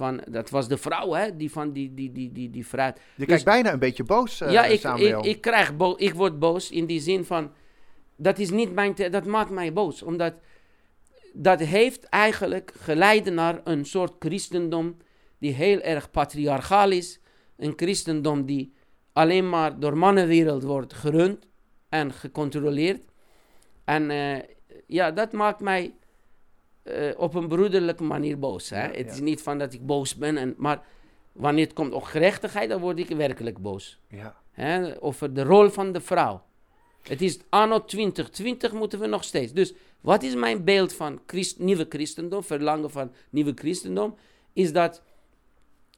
[0.00, 2.96] van, dat was de vrouw, hè, die van die, die, die, die, die fruit.
[2.96, 5.18] Je Dus- kijkt bijna een beetje boos, eh ja, ik, Samuel.
[5.18, 7.50] ik, ik, krijg bo- ik word boos in die zin van,
[8.16, 10.02] dat is niet mijn, dat maakt mij boos.
[10.02, 10.34] Omdat
[11.32, 14.96] dat heeft eigenlijk geleid naar een soort christendom
[15.38, 17.20] die heel erg patriarchaal is.
[17.56, 18.72] Een christendom die
[19.12, 21.46] alleen maar door mannenwereld wordt gerund
[21.88, 23.04] en gecontroleerd.
[23.84, 24.38] En eh,
[24.86, 25.94] ja, dat maakt mij
[26.82, 28.70] eh, op een broederlijke manier boos.
[28.70, 28.82] Hè?
[28.82, 29.12] Ja, het ja.
[29.12, 30.82] is niet van dat ik boos ben, en, maar
[31.32, 33.98] wanneer het komt op gerechtigheid, dan word ik werkelijk boos.
[34.08, 34.36] Ja.
[34.50, 36.42] Hè, over de rol van de vrouw.
[37.02, 39.52] Het is anno 2020 moeten we nog steeds.
[39.52, 44.16] Dus wat is mijn beeld van Christ, nieuwe christendom, verlangen van nieuwe christendom?
[44.52, 45.02] Is dat,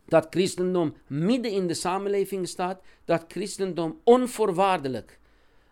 [0.07, 5.19] dat christendom midden in de samenleving staat, dat christendom onvoorwaardelijk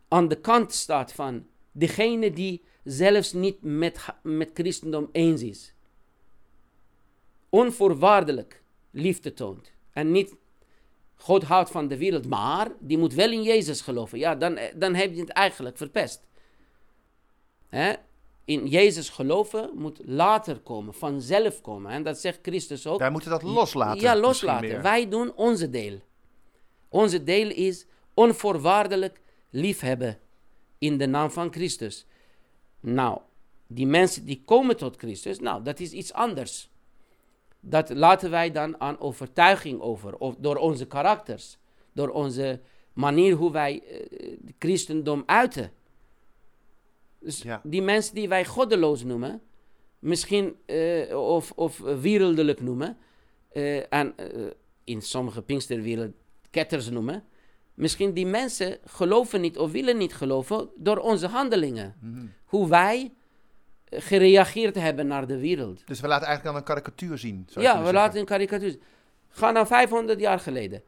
[0.09, 5.75] aan de kant staat van degene die zelfs niet met, met christendom eens is.
[7.49, 9.73] Onvoorwaardelijk liefde toont.
[9.93, 10.37] En niet
[11.15, 14.19] God houdt van de wereld, maar die moet wel in Jezus geloven.
[14.19, 16.27] Ja, dan, dan heb je het eigenlijk verpest.
[17.69, 17.93] Hè?
[18.45, 21.91] In Jezus geloven moet later komen, vanzelf komen.
[21.91, 22.99] En dat zegt Christus ook.
[22.99, 24.01] Wij moeten dat loslaten.
[24.01, 24.83] Ja, loslaten.
[24.83, 26.01] Wij doen onze deel.
[26.89, 30.19] Onze deel is onvoorwaardelijk liefhebben
[30.79, 32.07] in de naam van Christus.
[32.81, 33.21] Nou,
[33.67, 36.71] die mensen die komen tot Christus, nou, dat is iets anders.
[37.61, 41.59] Dat laten wij dan aan overtuiging over, of door onze karakters,
[41.93, 42.61] door onze
[42.93, 45.73] manier hoe wij uh, christendom uiten.
[47.19, 47.61] Dus Ja.
[47.65, 49.43] die mensen die wij goddeloos noemen,
[49.99, 52.97] misschien eh, of, of wereldelijk noemen,
[53.53, 54.47] eh, en eh,
[54.85, 56.13] in sommige Pinksterwereld
[56.51, 57.25] ketters noemen,
[57.81, 61.95] misschien die mensen geloven niet of willen niet geloven door onze handelingen.
[62.01, 62.27] Mhm.
[62.45, 63.13] Hoe wij
[63.85, 65.87] eh, gereageerd hebben naar de wereld.
[65.87, 67.47] Dus we laten eigenlijk dan een karikatuur zien.
[67.51, 68.71] zou Ja, we laten een karikatuur.
[68.71, 68.83] zien.
[69.29, 70.83] Ga naar 500 jaar geleden.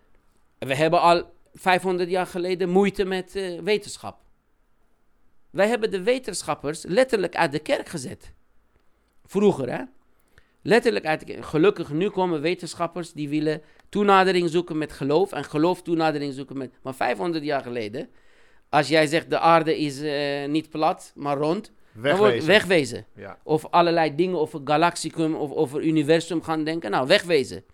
[0.58, 4.20] We hebben al 500 jaar geleden moeite met eh, wetenschap.
[5.50, 8.32] Wij hebben de wetenschappers letterlijk uit de kerk gezet.
[9.24, 9.82] Vroeger, hè?
[10.62, 11.44] Letterlijk uit de kerk.
[11.44, 15.32] Gelukkig, nu komen wetenschappers die willen toenadering zoeken met geloof.
[15.32, 16.72] En geloof toenadering zoeken met...
[16.82, 18.08] Maar 500 jaar geleden,
[18.68, 21.72] als jij zegt de aarde is eh, niet plat, maar rond...
[21.92, 22.46] Dan wordt Wegwezen.
[22.46, 23.38] wegwezen Ja.
[23.42, 26.90] of allerlei dingen over galacticum of over universum gaan denken.
[26.90, 27.64] Nou, wegwezen.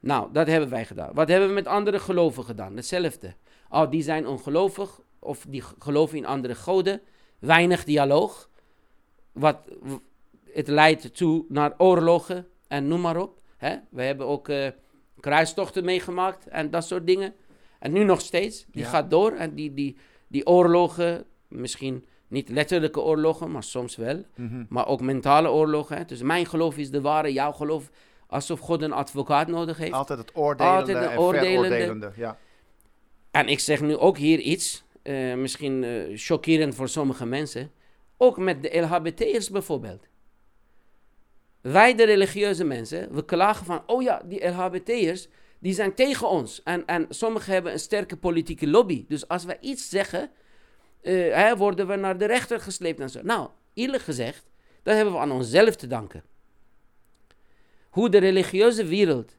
[0.00, 1.10] Nou, dat hebben wij gedaan.
[1.14, 2.76] Wat hebben we met andere geloven gedaan?
[2.76, 3.34] Hetzelfde.
[3.70, 7.00] Oh, die zijn ongelovig of die geloven in andere goden.
[7.38, 8.48] Weinig dialoog.
[9.32, 9.58] Wat,
[10.52, 13.40] het leidt toe naar oorlogen en noem maar op.
[13.56, 13.76] Hè?
[13.90, 14.68] We hebben ook eh,
[15.20, 17.34] kruistochten meegemaakt en dat soort dingen.
[17.78, 18.64] En nu nog steeds.
[18.70, 18.88] Die Ja.
[18.88, 19.32] gaat door.
[19.32, 19.96] En die, die,
[20.28, 24.24] die oorlogen, misschien niet letterlijke oorlogen, maar soms wel.
[24.34, 24.64] Mhm.
[24.68, 25.96] Maar ook mentale oorlogen.
[25.96, 26.04] Hè?
[26.04, 27.90] Dus mijn geloof is de ware, jouw geloof.
[28.26, 29.92] Alsof God een advocaat nodig heeft.
[29.92, 31.68] Altijd het oordelende Altijd en oordelende.
[31.68, 32.12] veroordelende.
[32.16, 32.38] Ja.
[33.30, 37.70] En ik zeg nu ook hier iets, eh, misschien eh, chockerend voor sommige mensen.
[38.16, 40.06] Ook met de LHBT'ers bijvoorbeeld.
[41.72, 46.62] Wij, de religieuze mensen, we klagen van, oh ja, die LHBT'ers, die zijn tegen ons.
[46.62, 49.04] En, en sommigen hebben een sterke politieke lobby.
[49.08, 50.30] Dus als wij iets zeggen,
[51.00, 53.20] eh, hè, worden we naar de rechter gesleept en zo.
[53.22, 54.44] Nou, eerlijk gezegd,
[54.82, 56.22] dat hebben we aan onszelf te danken.
[57.88, 59.36] Hoe de religieuze wereld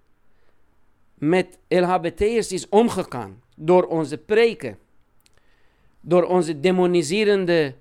[1.14, 4.78] met LHBT'ers is omgegaan door onze preken,
[6.02, 7.76] door onze demoniserende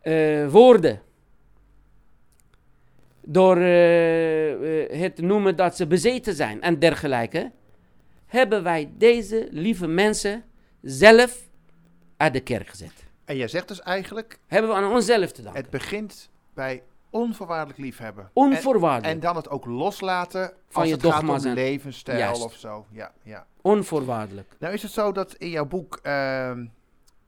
[0.00, 1.02] eh, woorden,
[3.30, 7.50] door eh, eh, het noemen dat ze bezeten zijn en dergelijke,
[8.26, 10.44] hebben wij deze lieve mensen
[10.82, 11.48] zelf
[12.16, 12.92] uit de kerk gezet.
[13.24, 15.60] En jij zegt dus eigenlijk, Hebben we aan onszelf te danken.
[15.62, 18.30] het begint bij onvoorwaardelijk liefhebben.
[18.32, 19.04] Onvoorwaardelijk.
[19.06, 22.18] En, en dan het ook loslaten Van als je het gaat dogma's om en- levensstijl
[22.18, 22.44] Juist.
[22.44, 22.86] of zo.
[22.90, 23.46] Ja, ja.
[23.62, 24.56] Onvoorwaardelijk.
[24.58, 26.64] Nou is het zo dat in jouw boek, ehm,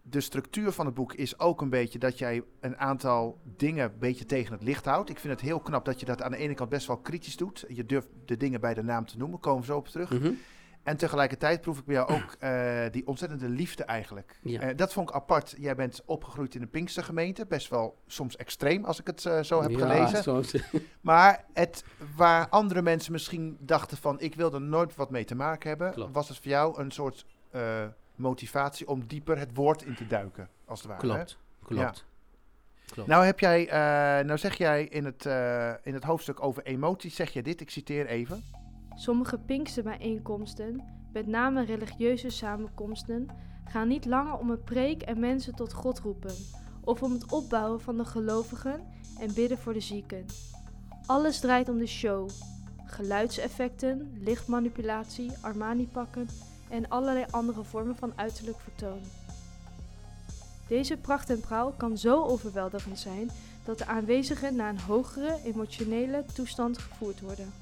[0.03, 3.99] de structuur van het boek is ook een beetje dat jij een aantal dingen een
[3.99, 5.11] beetje tegen het licht houdt.
[5.11, 7.37] Ik vind het heel knap dat je dat aan de ene kant best wel kritisch
[7.37, 7.65] doet.
[7.69, 10.11] Je durft de dingen bij de naam te noemen, komen we zo op terug.
[10.11, 10.33] Mhm.
[10.83, 14.39] En tegelijkertijd proef ik bij jou ook eh, die ontzettende liefde eigenlijk.
[14.43, 14.61] Ja.
[14.61, 15.55] Eh, dat vond ik apart.
[15.59, 17.47] Jij bent opgegroeid in een Pinkstergemeente.
[17.47, 20.23] Best wel soms extreem als ik het eh, zo heb Ja, gelezen.
[20.23, 20.55] soms.
[21.01, 21.85] Maar het,
[22.17, 25.93] waar andere mensen misschien dachten van ik wil er nooit wat mee te maken hebben.
[25.93, 26.15] Klopt.
[26.15, 27.27] Was het voor jou een soort
[28.21, 30.49] motivatie om dieper het woord in te duiken.
[30.65, 31.01] Als het ware.
[31.01, 31.15] hè?
[31.15, 31.39] Klopt.
[31.65, 32.05] Klopt.
[32.93, 33.09] Klopt.
[33.09, 37.15] Nou, heb jij, eh, nou zeg jij in het, eh, in het hoofdstuk over emoties,
[37.15, 38.43] zeg je dit, ik citeer even.
[38.95, 43.29] Sommige Pinksterbijeenkomsten, met name religieuze samenkomsten,
[43.65, 46.35] gaan niet langer om een preek en mensen tot God roepen,
[46.81, 48.81] of om het opbouwen van de gelovigen
[49.21, 50.25] en bidden voor de zieken.
[51.07, 52.29] Alles draait om de show.
[52.85, 56.29] Geluidseffecten, lichtmanipulatie, Armani-pakken
[56.71, 59.01] en allerlei andere vormen van uiterlijk vertoon.
[60.69, 63.31] Deze pracht en praal kan zo overweldigend zijn
[63.65, 67.53] dat de aanwezigen naar een hogere emotionele toestand gevoerd worden.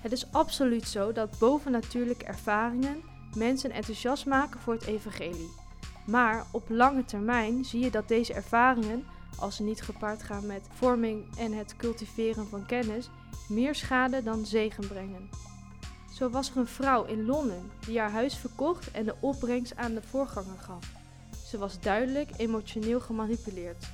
[0.00, 3.02] Het is absoluut zo dat bovennatuurlijke ervaringen
[3.36, 5.50] mensen enthousiast maken voor het evangelie.
[6.06, 9.04] Maar op lange termijn zie je dat deze ervaringen,
[9.38, 13.10] als ze niet gepaard gaan met vorming en het cultiveren van kennis,
[13.48, 15.28] meer schade dan zegen brengen.
[16.14, 19.94] Zo was er een vrouw in Londen die haar huis verkocht en de opbrengst aan
[19.94, 20.84] de voorganger gaf.
[21.46, 23.86] Ze was duidelijk emotioneel gemanipuleerd.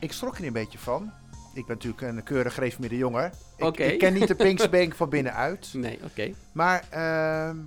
[0.00, 1.12] Ik schrok er een beetje van.
[1.54, 3.32] Ik ben natuurlijk een keurig gereformeerde jongen.
[3.56, 3.82] Ik, Oké.
[3.82, 5.74] ik ken niet de Pinksbank van binnenuit.
[5.74, 6.34] Nee, oké.
[6.52, 7.58] Maar, ehm,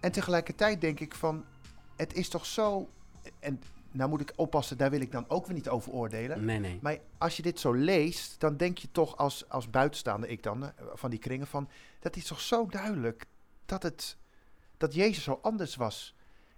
[0.00, 1.44] en tegelijkertijd denk ik van,
[1.96, 2.88] het is toch zo,
[3.40, 3.60] en
[3.96, 6.44] nou moet ik oppassen, daar wil ik dan ook weer niet over oordelen.
[6.44, 6.78] Nee, nee.
[6.82, 10.62] Maar als je dit zo leest, dan denk je toch als, als buitenstaander, ik dan,
[10.64, 11.68] eh, van die kringen, van,
[12.00, 13.26] dat is toch zo duidelijk
[13.66, 14.16] dat het,
[14.76, 16.14] dat Jezus zo anders was.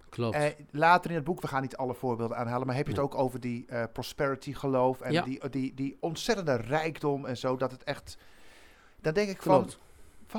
[0.08, 0.34] Klopt.
[0.36, 3.00] Eh, later in het boek, we gaan niet alle voorbeelden aanhalen, maar heb je het
[3.00, 3.10] Nee.
[3.10, 5.22] ook over die eh, prosperity geloof en Ja.
[5.22, 8.16] die, die, die ontzettende rijkdom en zo, dat het echt,
[9.00, 9.72] dan denk ik Klopt.
[9.72, 9.82] van,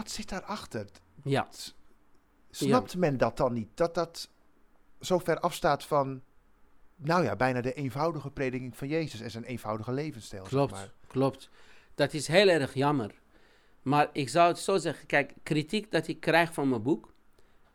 [0.02, 0.86] wat zit daarachter?
[1.24, 1.48] Ja.
[2.52, 3.70] Snapt men dat dan niet?
[3.74, 4.30] Dat dat
[5.00, 6.22] zo ver afstaat van,
[7.02, 10.42] nou ja, bijna de eenvoudige prediking van Jezus en zijn eenvoudige levensstijl.
[10.42, 10.92] zeg Klopt, maar.
[11.08, 11.50] klopt.
[11.96, 13.12] Dat is heel erg jammer.
[13.82, 17.14] Maar ik zou het zo zeggen, kijk, kritiek dat ik krijg van mijn boek,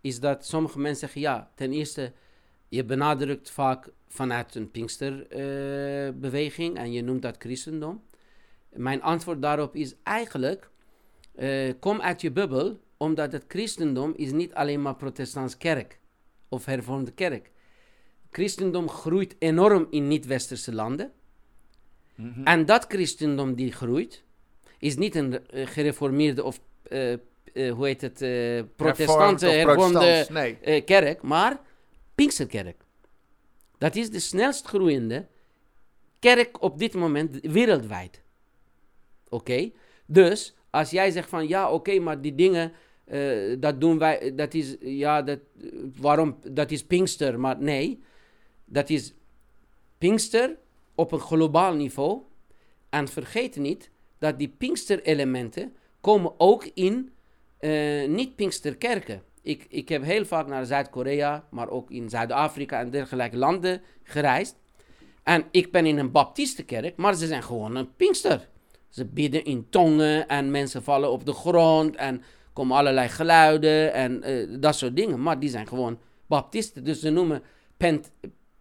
[0.00, 2.12] is dat sommige mensen zeggen, ja, ten eerste,
[2.68, 8.02] je benadrukt vaak vanuit een Pinksterbeweging en je noemt dat christendom.
[8.68, 10.70] Mijn antwoord daarop is eigenlijk,
[11.34, 15.98] eh, kom uit je bubbel, omdat het christendom is niet alleen maar protestants kerk
[16.48, 17.52] of hervormde kerk.
[18.34, 21.12] Christendom groeit enorm in niet-westerse landen.
[22.14, 22.44] Mhm.
[22.44, 24.22] En dat christendom die groeit,
[24.78, 27.18] is niet een eh, gereformeerde of, eh, eh,
[27.72, 28.18] hoe heet het,
[28.76, 30.80] protestante, hervormde Nee.
[30.80, 31.60] kerk, maar
[32.14, 32.76] Pinksterkerk.
[33.78, 35.26] Dat is de snelst groeiende
[36.18, 38.22] kerk op dit moment wereldwijd.
[39.28, 39.70] Oké?
[40.06, 42.72] Dus als jij zegt van ja, oké, maar die dingen,
[43.60, 45.38] dat doen wij, dat is, ja, dat,
[46.00, 48.02] waarom, dat is Pinkster, maar nee,
[48.64, 49.14] dat is
[49.98, 50.57] Pinkster
[50.94, 52.22] op een globaal niveau.
[52.90, 57.12] En vergeet niet dat die Pinkster-elementen komen ook in
[57.59, 59.22] eh, niet-Pinksterkerken.
[59.42, 64.57] Ik, ik heb heel vaak naar Zuid-Korea, maar ook in Zuid-Afrika en dergelijke landen gereisd.
[65.22, 68.48] En ik ben in een baptistenkerk, maar ze zijn gewoon een Pinkster.
[68.88, 72.22] Ze bidden in tongen en mensen vallen op de grond en
[72.53, 75.22] komen allerlei geluiden en eh, dat soort dingen.
[75.22, 76.85] Maar die zijn gewoon baptisten.
[76.85, 77.42] Dus ze noemen
[77.77, 78.11] pent,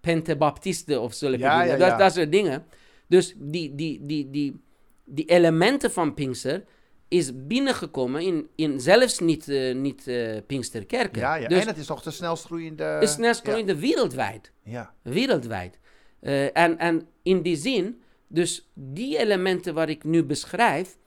[0.04, 1.78] pentebaptisten of zulke Ja, dingen.
[1.78, 2.66] ja, dat, dat soort dingen.
[3.08, 4.62] Dus die, die, die, die,
[5.06, 6.64] die elementen van Pinkster
[7.08, 11.22] is binnengekomen in, in zelfs niet, eh, niet eh, Pinksterkerken.
[11.22, 11.48] Ja, ja.
[11.48, 12.98] Dus en het is toch de snelst groeiende...
[13.02, 14.52] is snelst groeiende wereldwijd.
[14.64, 14.94] Ja.
[15.02, 15.80] Wereldwijd.
[16.20, 20.98] Eh, en, en in die zin, dus die elementen waar ik nu beschrijf,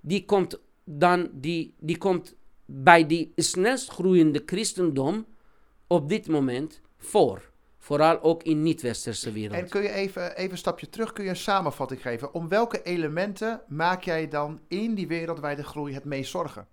[0.00, 5.26] die komt dan die, die komt bij die snelst groeiende christendom
[5.86, 7.50] op dit moment voor.
[7.88, 9.60] Vooral ook in niet-westerse wereld.
[9.60, 12.34] En kun je even, even een stapje terug, kun je een samenvatting geven?
[12.34, 16.66] Om welke elementen maak jij dan in die wereldwijde groei het meest zorgen?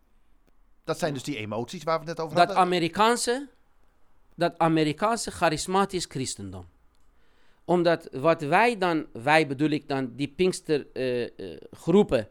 [0.83, 2.63] Dat zijn dus die emoties waar we het net over dat hadden.
[2.63, 3.47] Amerikaanse,
[4.35, 6.65] dat Amerikaanse charismatisch christendom.
[7.65, 11.29] Omdat wat wij dan, wij bedoel ik dan die Pinkster eh, eh,
[11.71, 12.27] groepen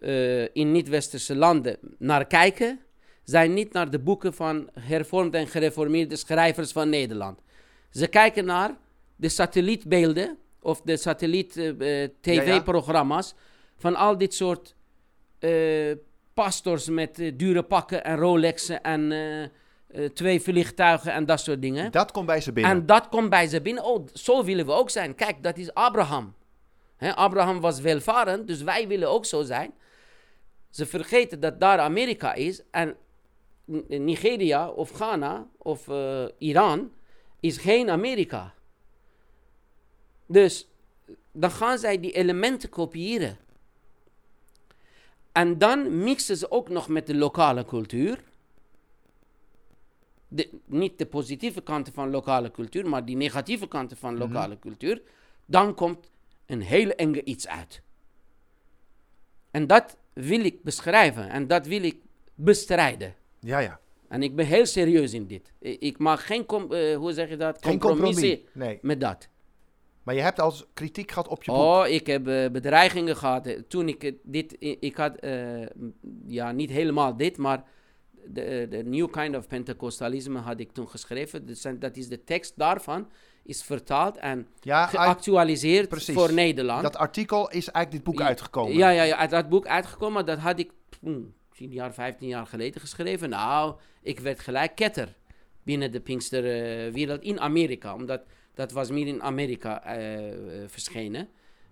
[0.00, 2.80] eh, in niet-westerse landen naar kijken,
[3.24, 7.44] zijn niet naar de boeken van hervormde en gereformeerde schrijvers van Nederland.
[7.96, 8.76] Ze kijken naar
[9.16, 13.34] de satellietbeelden of de satelliet-tv-programma's
[13.76, 14.74] van al dit soort
[15.38, 15.92] eh,
[16.34, 19.50] pastors met eh, dure pakken en Rolexen en eh, eh,
[20.14, 21.92] twee vliegtuigen en dat soort dingen.
[21.92, 22.72] Dat komt bij ze binnen.
[22.72, 23.84] En dat komt bij ze binnen.
[23.84, 25.14] Oh, zo willen we ook zijn.
[25.14, 26.34] Kijk, dat is Abraham.
[26.98, 29.74] Abraham was welvarend, dus wij willen ook zo zijn.
[30.70, 32.96] Ze vergeten dat daar Amerika is en
[33.88, 36.90] Nigeria of Ghana of eh, Iran
[37.46, 38.54] is geen Amerika.
[40.26, 40.68] Dus
[41.32, 43.36] dan gaan zij die elementen kopiëren.
[45.32, 48.22] En dan mixen ze ook nog met de lokale cultuur.
[50.28, 55.02] De, niet de positieve kanten van lokale cultuur, maar die negatieve kanten van lokale cultuur.
[55.44, 56.10] Dan komt
[56.46, 57.82] een hele enge iets uit.
[59.50, 61.96] En dat wil ik beschrijven en dat wil ik
[62.34, 63.14] bestrijden.
[63.40, 63.80] Ja, ja.
[64.08, 65.52] En ik ben heel serieus in dit.
[65.60, 67.58] Ik maak geen, com- eh, hoe zeg je dat?
[67.64, 68.54] Geen compromissen compromis.
[68.68, 68.78] Nee.
[68.82, 69.28] met dat.
[70.02, 71.60] Maar je hebt als kritiek gehad op je boek.
[71.60, 73.46] Oh, ik heb eh, bedreigingen gehad.
[73.46, 75.26] Eh, Toen ik dit, ik had,
[76.26, 77.64] ja, niet helemaal dit, maar
[78.28, 81.46] de, de New Kind of Pentecostalisme had ik toen geschreven.
[81.46, 83.08] Dus en dat is de tekst daarvan,
[83.44, 86.14] is vertaald en Ja, geactualiseerd precies.
[86.14, 86.82] voor Nederland.
[86.82, 88.76] dat artikel is eigenlijk dit boek uitgekomen.
[88.76, 90.26] Ja, ja, ja, uit dat boek uitgekomen.
[90.26, 90.70] Dat had ik
[91.56, 93.28] 10 jaar, 15 jaar geleden geschreven.
[93.28, 95.14] Nou, ik werd gelijk ketter
[95.62, 97.94] binnen de Pinksterwereld in Amerika.
[97.94, 98.22] Omdat
[98.54, 100.32] dat was meer in Amerika eh,
[100.66, 101.28] verschenen.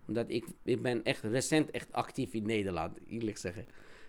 [0.07, 3.67] Omdat ik, ik ben echt recent echt actief in Nederland, eerlijk zeggen.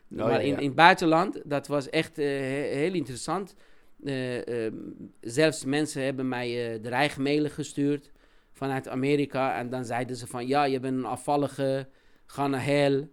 [0.08, 0.58] ja, maar in, ja.
[0.58, 3.56] in het buitenland, dat was echt eh, he- heel interessant.
[4.04, 4.76] Eh, ehm,
[5.22, 8.12] zelfs mensen hebben mij dreigmailen gestuurd
[8.54, 9.58] vanuit Amerika.
[9.58, 11.88] En dan zeiden ze van, ja, je bent een afvallige,
[12.26, 13.08] ga naar hel.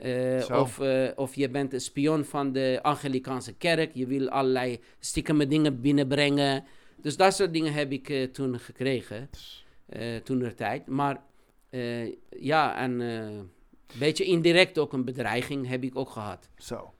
[0.00, 3.90] Eh, of, eh, of je bent een spion van de Anglikaanse kerk.
[3.94, 6.64] Je wil allerlei stiekeme dingen binnenbrengen.
[6.96, 9.30] Dus dat soort dingen heb ik eh, toen gekregen.
[10.24, 10.86] toen der tijd.
[10.86, 11.22] Maar
[12.30, 13.50] ja, en een
[13.98, 16.48] beetje indirect ook een bedreiging heb ik ook gehad.
[16.56, 16.94] Zo.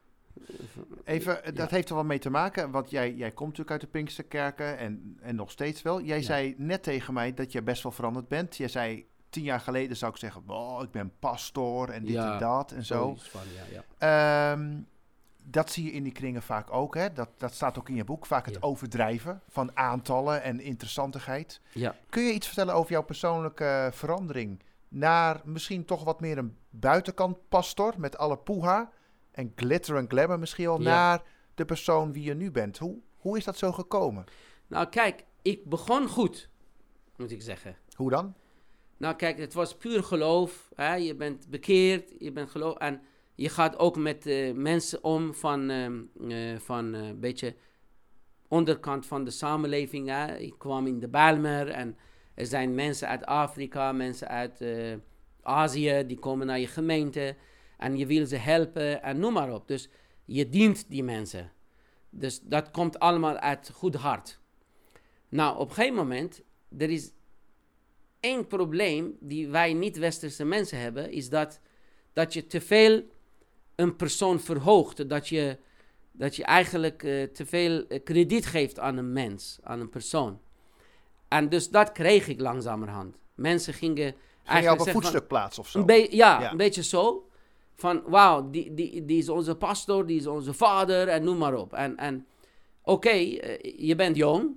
[1.04, 1.76] Even, dat Ja.
[1.76, 5.16] heeft er wel mee te maken, want jij, jij komt natuurlijk uit de Pinksterkerken en,
[5.20, 6.00] en nog steeds wel.
[6.02, 6.22] Jij Ja.
[6.24, 8.56] zei net tegen mij dat je best wel veranderd bent.
[8.56, 12.32] Jij zei tien jaar geleden zou ik zeggen, oh, ik ben pastor en dit Ja,
[12.32, 13.16] en dat en zo.
[13.18, 14.52] Van, ja, ja.
[14.52, 14.80] Ehm,
[15.44, 17.12] dat zie je in die kringen vaak ook, hè?
[17.12, 18.26] Dat, dat staat ook in je boek.
[18.26, 21.60] Vaak het overdrijven van aantallen en interessantigheid.
[21.72, 21.96] Ja.
[22.08, 27.48] Kun je iets vertellen over jouw persoonlijke verandering naar misschien toch wat meer een buitenkant
[27.48, 28.90] pastor met alle poeha
[29.30, 31.22] en glitter en glamour misschien wel naar
[31.54, 32.78] de persoon wie je nu bent?
[32.78, 34.24] Hoe, hoe is dat zo gekomen?
[34.66, 36.48] Nou, kijk, ik begon goed,
[37.16, 37.76] moet ik zeggen.
[37.94, 38.34] Hoe dan?
[39.00, 40.70] Nou, kijk, het was puur geloof.
[40.74, 40.94] Hè?
[40.94, 42.76] Je bent bekeerd, je bent geloof.
[42.76, 43.00] En
[43.34, 47.54] je gaat ook met eh, mensen om van, ehm, eh, van eh, een beetje
[48.48, 50.08] onderkant van de samenleving.
[50.08, 50.36] Hè?
[50.36, 51.96] Ik kwam in de Bijlmer en
[52.34, 54.64] er zijn mensen uit Afrika, mensen uit
[55.42, 57.36] Azië, die komen naar je gemeente.
[57.78, 59.68] En je wil ze helpen en noem maar op.
[59.68, 59.88] Dus
[60.24, 61.52] je dient die mensen.
[62.10, 64.40] Dus dat komt allemaal uit goed hart.
[65.28, 66.42] Nou, op een gegeven moment,
[66.78, 67.12] er is
[68.20, 71.60] één probleem die wij niet-westerse mensen hebben, is dat,
[72.12, 73.02] dat je te veel
[73.74, 75.08] een persoon verhoogt.
[75.08, 75.58] Dat je,
[76.12, 80.40] dat je eigenlijk eh, te veel eh, krediet geeft aan een mens, aan een persoon.
[81.28, 83.16] En dus dat kreeg ik langzamerhand.
[83.34, 85.82] Mensen gingen Ging je op eigenlijk een voetstuk plaatsen of zo?
[85.86, 86.50] een ja, Ja.
[86.50, 87.28] een beetje zo.
[87.74, 91.54] Van, wauw, die, die, die is onze pastor, die is onze vader en noem maar
[91.54, 91.72] op.
[91.72, 92.26] En, en
[92.82, 94.56] oké, eh, je bent jong.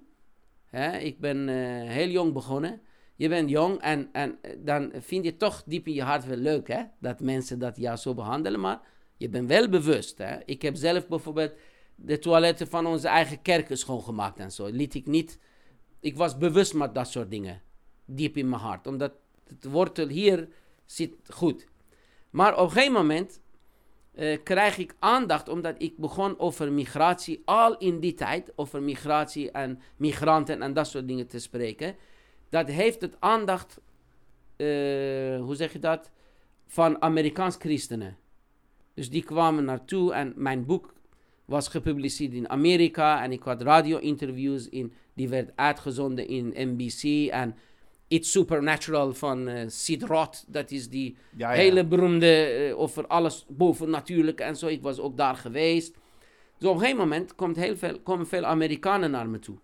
[0.65, 0.97] Hè?
[0.97, 1.47] Ik ben
[1.88, 2.82] heel jong begonnen.
[3.15, 6.67] Je bent jong en, en dan vind je toch diep in je hart wel leuk,
[6.67, 6.84] hè?
[6.99, 8.60] Dat mensen dat jou zo behandelen.
[8.60, 8.82] Maar
[9.17, 10.38] je bent wel bewust, hè?
[10.45, 11.54] Ik heb zelf bijvoorbeeld
[11.95, 14.65] de toiletten van onze eigen kerken schoongemaakt en zo.
[14.65, 15.39] Liet ik niet...
[15.99, 17.62] Ik was bewust met dat soort dingen.
[18.06, 18.88] Diep in mijn hart.
[18.88, 19.13] Omdat
[19.47, 20.47] het wortel hier
[20.86, 21.67] zit goed.
[22.30, 23.41] Maar op een gegeven moment
[24.13, 29.52] eh, krijg ik aandacht omdat ik begon over migratie, al in die tijd, over migratie
[29.52, 31.95] en migranten en dat soort dingen te spreken.
[32.53, 33.81] Dat heeft het aandacht,
[34.55, 34.67] eh,
[35.39, 36.11] hoe zeg je dat,
[36.67, 38.17] van Amerikaans christenen.
[38.93, 40.93] Dus die kwamen naartoe en mijn boek
[41.45, 47.55] was gepubliceerd in Amerika en ik had radio-interviews in, die werd uitgezonden in NBC en
[48.07, 51.57] It's Supernatural van eh Sid Roth, dat is die Ja, ja.
[51.59, 54.67] hele beroemde eh, over alles bovennatuurlijk en zo.
[54.67, 55.93] Ik was ook daar geweest.
[56.57, 59.57] Dus op een gegeven moment komt heel veel, komen veel Amerikanen naar me toe.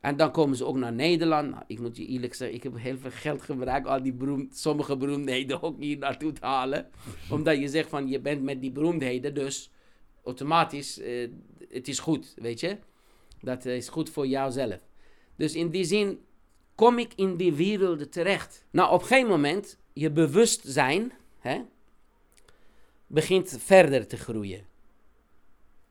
[0.00, 1.50] En dan komen ze ook naar Nederland.
[1.50, 4.56] Nou, ik moet je eerlijk zeggen, ik heb heel veel geld gebruikt al die beroemd,
[4.56, 6.90] sommige beroemdheden ook hier naartoe te halen.
[7.30, 9.70] Omdat je zegt van, je bent met die beroemdheden, dus
[10.24, 11.28] automatisch, eh,
[11.68, 12.78] het is goed, weet je.
[13.40, 14.78] Dat is goed voor jouzelf.
[15.36, 16.20] Dus in die zin
[16.74, 18.64] kom ik in die werelden terecht.
[18.70, 21.62] Nou, op een gegeven moment, je bewustzijn hè,
[23.06, 24.66] begint verder te groeien.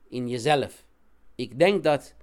[0.10, 0.86] In jezelf.
[1.36, 2.15] Ik denk dat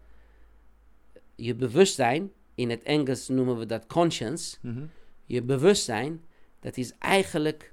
[1.34, 4.84] je bewustzijn, in het Engels noemen we dat conscience, Mhm.
[5.26, 6.24] je bewustzijn,
[6.60, 7.72] dat is eigenlijk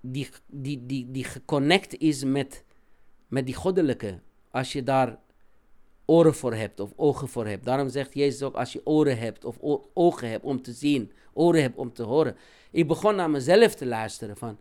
[0.00, 2.64] die, die, die, die geconnect is met,
[3.28, 4.20] met die goddelijke.
[4.50, 5.18] Als je daar
[6.06, 7.64] oren voor hebt of ogen voor hebt.
[7.64, 9.58] Daarom zegt Jezus ook, als je oren hebt of
[9.94, 12.36] ogen hebt om te zien, oren hebt om te horen.
[12.70, 14.58] Ik begon naar mezelf te luisteren van,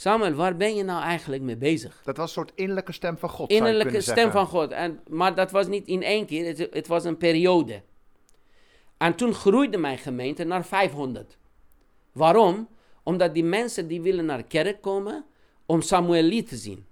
[0.00, 2.00] Samuel, waar ben je nou eigenlijk mee bezig?
[2.04, 4.32] Dat was een soort innerlijke stem van God, Innerlijke stem zeggen.
[4.32, 4.70] van God.
[4.70, 7.82] En, maar dat was niet in één keer, het, het was een periode.
[8.96, 11.38] En toen groeide mijn gemeente naar 500.
[12.12, 12.68] Waarom?
[13.02, 15.24] Omdat die mensen die willen naar de kerk komen
[15.66, 16.86] om Samuel te zien.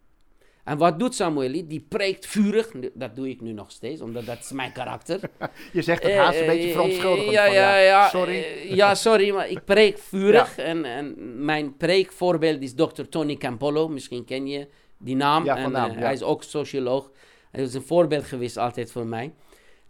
[0.68, 1.68] En wat doet Samuel?
[1.68, 2.70] Die preekt vurig.
[2.94, 5.20] Dat doe ik nu nog steeds, omdat dat is mijn karakter.
[5.72, 7.31] Je zegt het haast een Eh, beetje verontschuldigend.
[7.33, 8.09] Ja, van, ja, ja.
[8.09, 8.42] Sorry.
[8.42, 10.59] eh, ja, sorry, maar ik preek vurig.
[10.59, 13.02] En, en mijn preekvoorbeeld is Dr.
[13.09, 13.88] Tony Campolo.
[13.88, 15.44] Misschien ken je die naam.
[15.44, 15.98] Ja, van en, naam, eh.
[15.98, 17.10] Hij is ook socioloog.
[17.50, 19.33] Hij is een voorbeeld geweest altijd voor mij.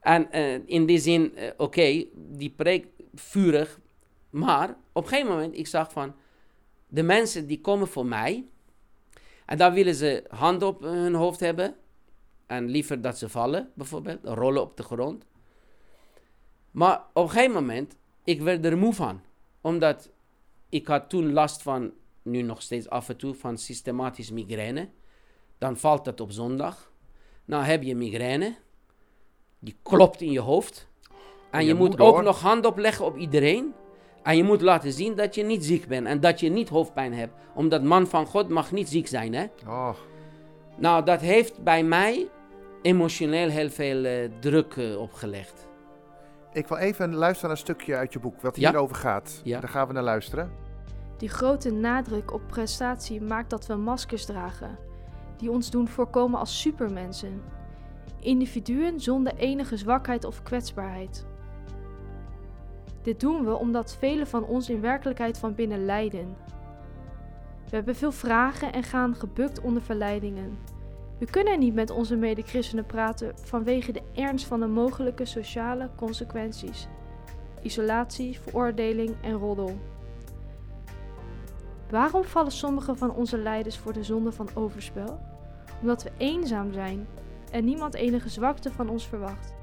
[0.00, 0.30] En
[0.66, 3.78] in die zin, oké, die preekt vurig.
[4.30, 6.14] Maar op een gegeven moment, ik zag van...
[6.88, 8.44] De mensen die komen voor mij...
[9.48, 11.74] En dan willen ze hand op hun hoofd hebben.
[12.46, 14.18] En liever dat ze vallen, bijvoorbeeld.
[14.22, 15.24] Rollen op de grond.
[16.70, 19.20] Maar op een gegeven moment, ik werd er moe van.
[19.60, 20.10] Omdat
[20.68, 21.92] ik had toen last van,
[22.22, 24.88] nu nog steeds af en toe, van systematisch migraine.
[25.58, 26.92] Dan valt dat op zondag.
[27.44, 28.56] Nou heb je migraine.
[29.58, 30.88] Die klopt in je hoofd.
[31.50, 33.74] En je je moet moet ook nog hand opleggen op iedereen.
[34.22, 36.06] En je moet laten zien dat je niet ziek bent.
[36.06, 37.32] En dat je niet hoofdpijn hebt.
[37.54, 39.46] Omdat man van God mag niet ziek zijn, hè.
[39.66, 39.90] Oh,
[40.76, 42.28] Nou, dat heeft bij mij
[42.82, 45.66] emotioneel heel veel eh, druk eh, opgelegd.
[46.52, 48.70] ik wil even luisteren naar een stukje uit je boek, wat Ja.
[48.70, 49.40] hierover gaat.
[49.44, 49.60] Ja.
[49.60, 50.50] Daar gaan we naar luisteren.
[51.16, 54.78] Die grote nadruk op prestatie maakt dat we maskers dragen,
[55.36, 57.42] die ons doen voorkomen als supermensen.
[58.20, 61.26] Individuen zonder enige zwakheid of kwetsbaarheid.
[63.02, 66.36] Dit doen we omdat velen van ons in werkelijkheid van binnen lijden.
[67.70, 70.58] We hebben veel vragen en gaan gebukt onder verleidingen.
[71.18, 76.88] We kunnen niet met onze medechristenen praten vanwege de ernst van de mogelijke sociale consequenties:
[77.62, 79.78] isolatie, veroordeling en roddel.
[81.90, 85.20] Waarom vallen sommige van onze leiders voor de zonde van overspel?
[85.80, 87.06] Omdat we eenzaam zijn
[87.50, 89.57] en niemand enige zwakte van ons verwacht.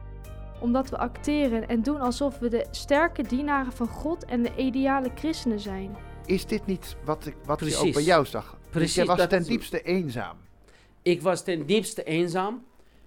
[0.59, 5.09] Omdat we acteren en doen alsof we de sterke dienaren van God en de ideale
[5.15, 5.95] christenen zijn.
[6.25, 7.93] Is dit niet wat ik, wat je ook Precies.
[7.93, 8.49] bij jou zag?
[8.61, 10.37] Dus Precies, jij was dat- ten diepste eenzaam.
[11.01, 12.63] Ik was ten diepste eenzaam.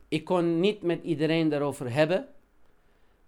[0.08, 2.26] Ik kon niet met iedereen daarover hebben.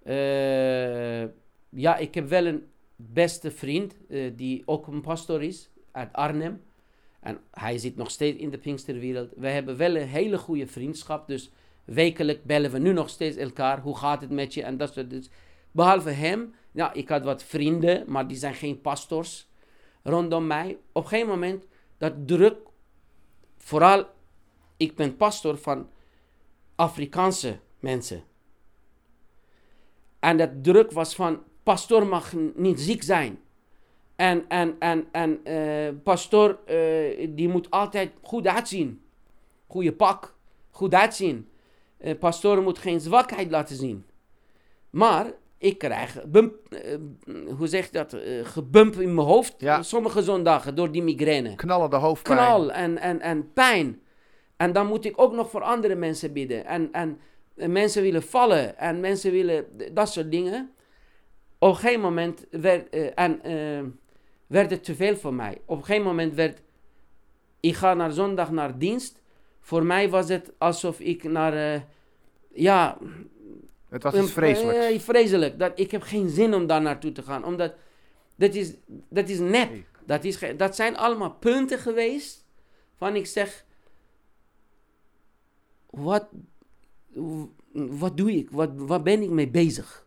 [0.03, 1.23] Eh,
[1.69, 2.67] ja, ik heb wel een
[2.97, 6.63] beste vriend eh, die ook een pastor is uit Arnhem.
[7.21, 9.31] En hij zit nog steeds in de Pinksterwereld.
[9.37, 11.27] We hebben wel een hele goede vriendschap.
[11.27, 11.51] Dus
[11.91, 13.81] wekelijk bellen we nu nog steeds elkaar.
[13.81, 14.63] Hoe gaat het met je?
[14.63, 15.31] En dat soort dus
[15.73, 19.49] Behalve hem, ja, ik had wat vrienden, maar die zijn geen pastors
[20.03, 20.79] rondom mij.
[20.93, 21.67] Op een gegeven moment,
[21.99, 22.57] dat druk,
[23.59, 24.07] vooral,
[24.77, 25.89] ik ben pastor van
[26.75, 28.23] Afrikaanse mensen.
[30.19, 33.41] En dat druk was van, pastoor mag niet ziek zijn.
[34.17, 39.03] En, en, en, en eh, pastoor, eh, die moet altijd goed uitzien.
[39.67, 40.35] Goede pak,
[40.71, 41.49] goed uitzien.
[42.01, 44.05] Eh pastoor moet geen zwakheid laten zien.
[44.91, 46.97] Maar ik krijg, bump, eh,
[47.57, 49.83] hoe zeg je dat, eh, gebump in mijn hoofd Ja.
[49.83, 51.55] sommige zondagen door die migraine.
[51.55, 52.39] Knallende hoofdpijn.
[52.39, 54.01] Knal en, en, en pijn.
[54.57, 56.65] En dan moet ik ook nog voor andere mensen bidden.
[56.67, 57.19] En, en,
[57.57, 60.71] en mensen willen vallen en mensen willen dat soort dingen.
[61.59, 63.41] Op een gegeven moment werd, en,
[64.47, 65.61] werd het te veel voor mij.
[65.65, 66.63] Op een gegeven moment werd,
[67.61, 69.20] ik ga naar zondag naar dienst.
[69.71, 71.81] Voor mij was het alsof ik naar, eh,
[72.55, 72.99] ja,
[73.89, 74.85] Het was iets vreselijks.
[74.87, 75.59] eh, vreselijk.
[75.59, 77.45] Dat, ik heb geen zin om daar naartoe te gaan.
[77.45, 77.75] Omdat
[78.37, 78.75] dat is,
[79.09, 79.71] dat is nep.
[79.71, 79.85] Nee.
[80.07, 82.45] Dat, is, dat zijn allemaal punten geweest.
[82.97, 83.65] Van ik zeg.
[85.91, 86.27] Wat,
[87.73, 88.51] wat doe ik?
[88.51, 90.07] Wat, waar ben ik mee bezig?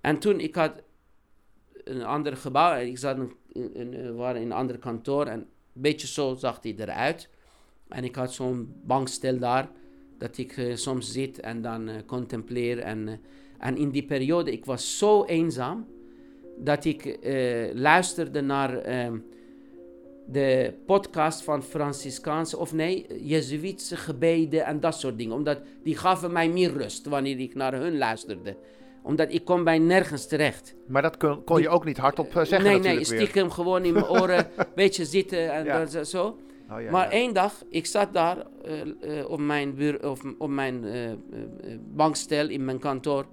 [0.00, 0.82] En toen ik had
[1.84, 2.72] een ander gebouw.
[2.74, 3.18] en Ik zat
[3.52, 5.26] een- waren in een ander kantoor.
[5.26, 7.28] En een beetje zo zag hij eruit.
[7.88, 9.70] En ik had zo'n bankstel daar.
[10.18, 12.78] Dat ik eh, soms zit en dan eh, contempleer.
[12.78, 13.14] En, eh,
[13.58, 15.86] en in die periode, ik was zo eenzaam.
[16.58, 17.18] Dat ik
[17.72, 19.18] luisterde naar ehm,
[20.26, 25.34] de podcast van Franciscaanse, of nee, Jezuïtse gebeden en dat soort dingen.
[25.34, 28.56] Omdat die gaven mij meer rust wanneer ik naar hun luisterde.
[29.02, 30.74] Omdat ik kom bij nergens terecht.
[30.86, 33.04] Maar dat kon, kon je ook niet hardop zeggen nee, nee, weer.
[33.06, 35.84] stiekem gewoon in mijn oren, beetje zitten en Ja.
[35.84, 36.36] dat, zo.
[36.70, 37.10] Oh, ja, maar ja.
[37.10, 41.10] één dag, ik zat daar eh, eh, op mijn, buur, of, op mijn eh,
[41.94, 43.26] bankstel in mijn kantoor.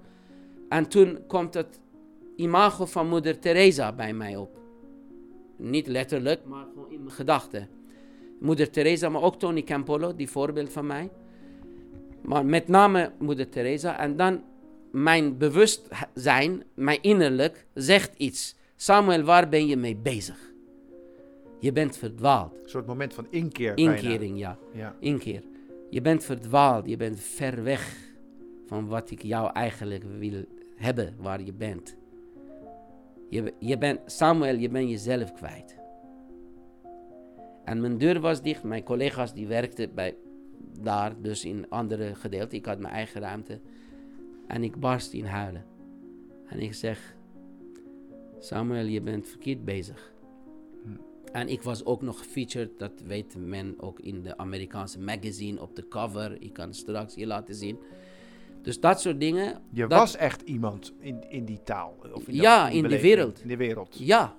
[0.68, 1.80] En toen komt het
[2.36, 4.58] imago van moeder Teresa bij mij op.
[5.56, 7.68] Niet letterlijk, maar gewoon in mijn gedachten.
[8.40, 11.10] Moeder Teresa, maar ook Tony Campolo, die voorbeeld van mij.
[12.22, 13.98] Maar met name moeder Teresa.
[13.98, 14.42] En dan
[14.90, 18.54] mijn bewustzijn, mijn innerlijk, zegt iets.
[18.76, 20.51] Samuel, waar ben je mee bezig?
[21.62, 22.54] Je bent verdwaald.
[22.62, 23.76] Een soort moment van inkeer.
[23.76, 24.58] Inkering, ja.
[24.72, 24.96] Ja.
[24.98, 25.42] Inkeer.
[25.90, 26.88] Je bent verdwaald.
[26.88, 28.14] Je bent ver weg
[28.66, 30.44] van wat ik jou eigenlijk wil
[30.76, 31.96] hebben waar je bent.
[33.28, 35.76] Je, je bent, Samuel, je bent jezelf kwijt.
[37.64, 38.62] En mijn deur was dicht.
[38.62, 40.16] Mijn collega's die werkten bij,
[40.80, 42.56] daar, dus in andere gedeelte.
[42.56, 43.60] Ik had mijn eigen ruimte.
[44.46, 45.64] En ik barst in huilen.
[46.46, 47.16] En ik zeg,
[48.38, 50.11] Samuel, je bent verkeerd bezig.
[51.32, 55.76] En ik was ook nog gefeatured, dat weet men ook in de Amerikaanse magazine op
[55.76, 56.42] de cover.
[56.42, 57.78] Ik kan straks je laten zien.
[58.62, 59.62] Dus dat soort dingen.
[59.72, 61.96] Je dat- was echt iemand in, in die taal.
[62.12, 63.42] Of in Ja, in de wereld.
[63.42, 63.98] In de wereld.
[63.98, 64.36] Ja.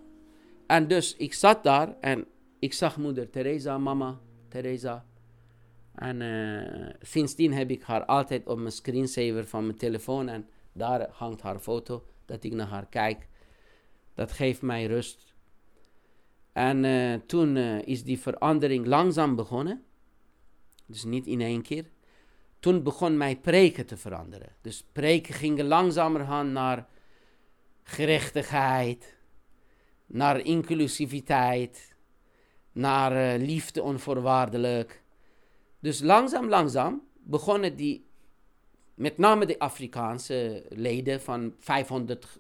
[0.68, 2.26] En dus ik zat daar en
[2.60, 5.06] ik zag moeder Teresa, mama Teresa.
[5.96, 10.28] En eh, sindsdien heb ik haar altijd op mijn screensaver van mijn telefoon.
[10.30, 13.28] En daar hangt haar foto, dat ik naar haar kijk.
[14.14, 15.33] Dat geeft mij rust.
[16.54, 19.84] En eh, toen eh, is die verandering langzaam begonnen.
[20.86, 21.86] Dus niet in één keer.
[22.60, 24.56] Toen begon mijn preken te veranderen.
[24.62, 26.88] Dus preken gingen langzamerhand naar
[27.84, 29.18] gerechtigheid,
[30.06, 31.96] naar inclusiviteit,
[32.72, 35.04] naar uh, liefde onvoorwaardelijk.
[35.80, 38.06] Dus langzaam, langzaam begonnen die,
[38.94, 42.40] met name de Afrikaanse leden van 500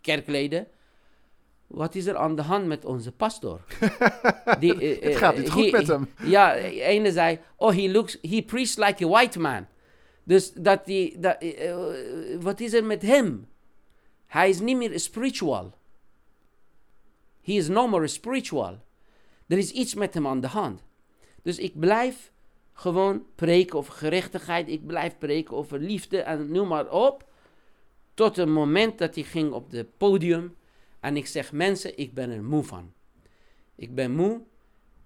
[0.00, 0.68] kerkleden.
[1.68, 3.60] Wat is er aan de hand met onze pastor?
[4.60, 6.08] Die, uh, Het gaat niet goed met hem.
[6.22, 9.66] Ja, ene zei, oh, he looks, he preaches like a white man.
[10.24, 11.76] Dus dat die, dat, uh,
[12.40, 13.48] wat is er met hem?
[14.26, 15.74] Hij is niet meer spiritual.
[17.40, 18.78] He is no more spiritual.
[19.46, 20.82] Er is iets met hem aan de hand.
[21.42, 22.32] Dus ik blijf
[22.72, 24.68] gewoon preken over gerechtigheid.
[24.68, 27.28] Ik blijf preken over liefde en noem maar op.
[28.14, 30.56] Tot het moment dat ik ging op het podium.
[31.00, 32.92] En ik zeg mensen, ik ben er moe van.
[33.74, 34.40] Ik ben moe.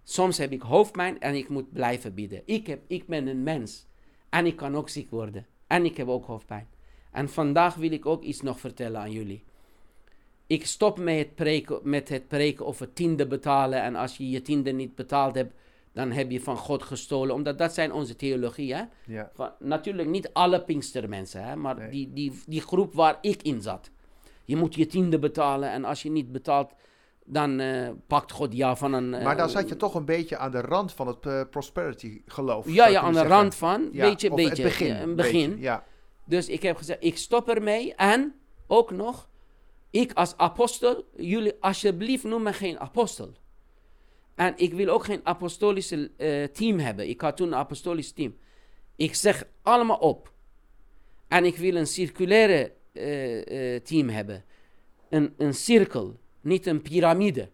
[0.02, 2.42] Soms heb ik hoofdpijn en ik moet blijven bieden.
[2.44, 3.86] Ik, heb, ik ben een mens.
[4.28, 5.46] En ik kan ook ziek worden.
[5.66, 6.68] En ik heb ook hoofdpijn.
[7.10, 9.44] En vandaag wil ik ook iets nog vertellen aan jullie.
[10.46, 13.82] Ik stop met het preken, met het preken over tiende betalen.
[13.82, 15.54] En als je je tiende niet betaald hebt,
[15.92, 17.34] dan heb je van God gestolen.
[17.34, 18.74] Omdat dat zijn onze theologie.
[18.74, 18.82] Hè?
[19.06, 19.32] Ja.
[19.58, 21.56] Natuurlijk niet alle Pinkstermensen, hè?
[21.56, 23.90] maar die, die, die groep waar ik in zat.
[24.52, 26.72] Je moet je tiende betalen en als je niet betaalt,
[27.24, 29.12] dan uh, pakt God jou van een...
[29.12, 32.22] Uh, maar dan zat je toch een beetje aan de rand van het uh, prosperity
[32.26, 32.68] geloof.
[32.68, 33.88] Ja, ja aan de rand van.
[33.92, 34.62] Ja, beetje, beetje.
[34.62, 34.96] Het begin.
[34.96, 35.48] een begin.
[35.50, 35.84] Beetje, ja.
[36.24, 37.94] Dus ik heb gezegd, ik stop ermee.
[37.94, 38.34] En
[38.66, 39.28] ook nog,
[39.90, 43.32] ik als apostel, jullie alsjeblieft noem me geen apostel.
[44.34, 46.10] En ik wil ook geen apostolische
[46.52, 47.08] team hebben.
[47.08, 48.36] Ik had toen een apostolisch team.
[48.96, 50.32] Ik zeg allemaal op.
[51.28, 54.44] En ik wil een circulaire uh, uh, team hebben.
[55.08, 57.48] Een, een cirkel, niet een piramide.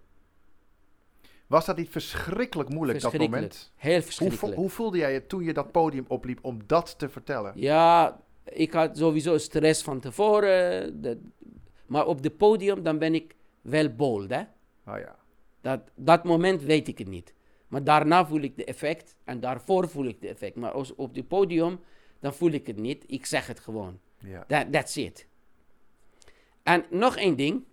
[1.47, 3.73] Was dat niet verschrikkelijk moeilijk dat moment?
[3.77, 4.47] Heel verschrikkelijk.
[4.47, 7.53] Hoe, hoe voelde jij je toen je dat podium opliep om dat te vertellen?
[7.55, 11.01] Ja, ik had sowieso stress van tevoren.
[11.87, 14.41] maar op het podium dan ben ik wel bold, hè.
[14.87, 15.17] Oh ja.
[15.61, 17.35] Dat, dat moment weet ik het niet.
[17.69, 20.57] Maar daarna voel ik de effect en daarvoor voel ik de effect.
[20.57, 21.81] Maar als, op het podium,
[22.21, 23.05] dan voel ik het niet.
[23.07, 23.99] Ik zeg het gewoon.
[24.19, 24.45] Ja.
[24.49, 25.27] That, that's it.
[26.63, 27.65] En nog één ding.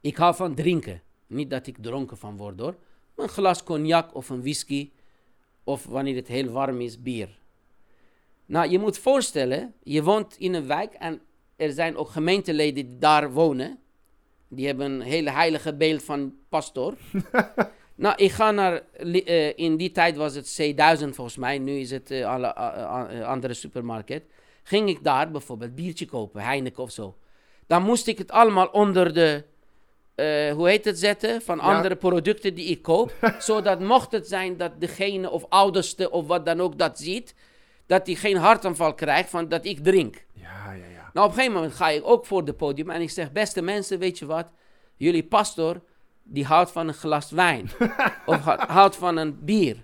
[0.00, 1.02] Ik hou van drinken.
[1.26, 2.76] Niet dat ik dronken van word hoor.
[3.16, 4.90] een glas cognac of een whisky.
[5.64, 7.38] Of wanneer het heel warm is, bier.
[8.46, 11.20] Nou, je moet voorstellen, je woont in een wijk en
[11.56, 13.78] er zijn ook gemeenteleden die daar wonen.
[14.48, 16.94] Die hebben een hele heilige beeld van pastor.
[17.94, 21.90] nou, ik ga naar, uh, in die tijd was het C1000 volgens mij, nu is
[21.90, 24.20] het uh, alle uh, andere supermarkt.
[24.70, 27.16] Ging ik daar bijvoorbeeld biertje kopen, Heineken of zo.
[27.66, 29.44] Dan moest ik het allemaal onder de,
[30.54, 33.12] hoe heet het, zetten van andere producten die ik koop.
[33.38, 37.34] zodat mocht het zijn dat degene of ouderste of wat dan ook dat ziet
[37.86, 40.24] dat hij geen hartaanval krijgt van dat ik drink.
[40.32, 41.10] Ja, ja, ja.
[41.12, 43.62] Nou, op een gegeven moment ga ik ook voor het podium en ik zeg, beste
[43.62, 44.46] mensen, weet je wat?
[44.96, 45.82] Jullie pastor,
[46.22, 47.70] die houdt van een glas wijn.
[48.26, 49.82] of houdt van een bier.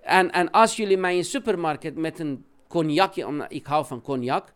[0.00, 4.02] En, en als jullie mij in de supermarkt met een cognacje, omdat ik hou van
[4.02, 4.52] cognac,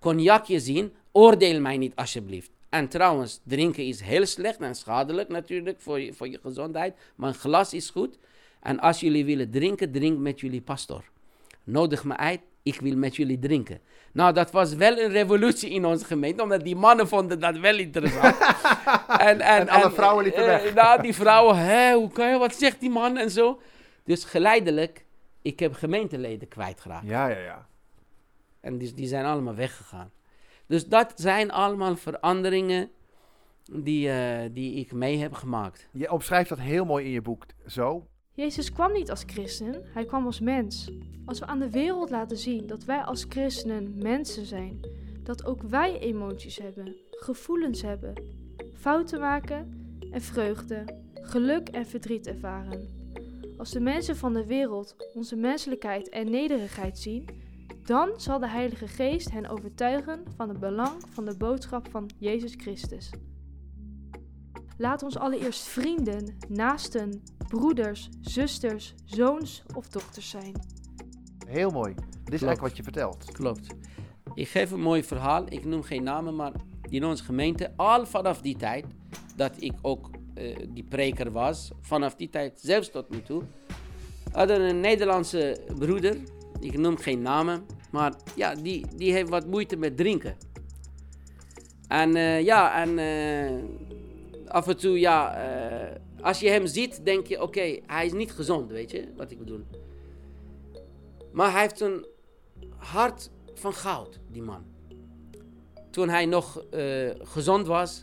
[0.00, 2.50] cognacje zien, oordeel mij niet alsjeblieft.
[2.68, 6.94] En trouwens, drinken is heel slecht en schadelijk natuurlijk voor je, voor je gezondheid.
[7.14, 8.18] Maar een glas is goed.
[8.60, 11.04] En als jullie willen drinken, drink met jullie pastor
[11.64, 13.80] nodig me uit, ik wil met jullie drinken.
[14.12, 17.78] Nou, dat was wel een revolutie in onze gemeente, omdat die mannen vonden dat wel
[17.78, 18.36] interessant.
[19.18, 20.66] en, en, en, alle vrouwen liepen weg.
[20.66, 23.60] Uh, nou, die vrouwen, hè, hoe kan je, wat zegt die man en zo.
[24.04, 25.03] Dus geleidelijk,
[25.44, 27.06] ik heb gemeenteleden kwijtgeraakt.
[27.06, 27.66] Ja, ja, ja.
[28.60, 30.10] En die, die zijn allemaal weggegaan.
[30.66, 32.90] Dus dat zijn allemaal veranderingen
[33.72, 35.88] die, uh, die ik mee heb gemaakt.
[35.92, 38.06] Je omschrijft dat heel mooi in je boek zo.
[38.32, 40.90] Jezus kwam niet als christen, hij kwam als mens.
[41.24, 44.80] Als we aan de wereld laten zien dat wij als christenen mensen zijn,
[45.22, 48.14] dat ook wij emoties hebben, gevoelens hebben,
[48.74, 50.84] fouten maken en vreugde,
[51.14, 53.03] geluk en verdriet ervaren.
[53.64, 57.28] Als de mensen van de wereld onze menselijkheid en nederigheid zien,
[57.82, 62.54] dan zal de Heilige Geest hen overtuigen van het belang van de boodschap van Jezus
[62.56, 63.10] Christus.
[64.76, 70.52] Laat ons allereerst vrienden, naasten, broeders, zusters, zoons of dochters zijn.
[71.46, 71.94] Heel mooi.
[71.94, 73.32] Dit is eigenlijk wat je vertelt.
[73.32, 73.74] Klopt.
[74.34, 75.44] Ik geef een mooi verhaal.
[75.48, 76.52] Ik noem geen namen, maar
[76.88, 78.86] in onze gemeente, al vanaf die tijd
[79.36, 83.42] dat ik ook uh, die preker was, vanaf die tijd zelfs tot nu toe,
[84.32, 86.16] hadden een Nederlandse broeder.
[86.60, 90.36] Ik noem geen namen, maar ja, die, die heeft wat moeite met drinken.
[91.88, 93.62] En uh, ja, en uh,
[94.48, 95.36] af en toe, ja,
[96.20, 99.38] als je hem ziet, denk je, oké, hij is niet gezond, weet je wat ik
[99.38, 99.64] bedoel.
[101.32, 102.06] Maar hij heeft een
[102.76, 104.64] hart van goud, die man.
[105.90, 108.02] Toen hij nog eh, gezond was,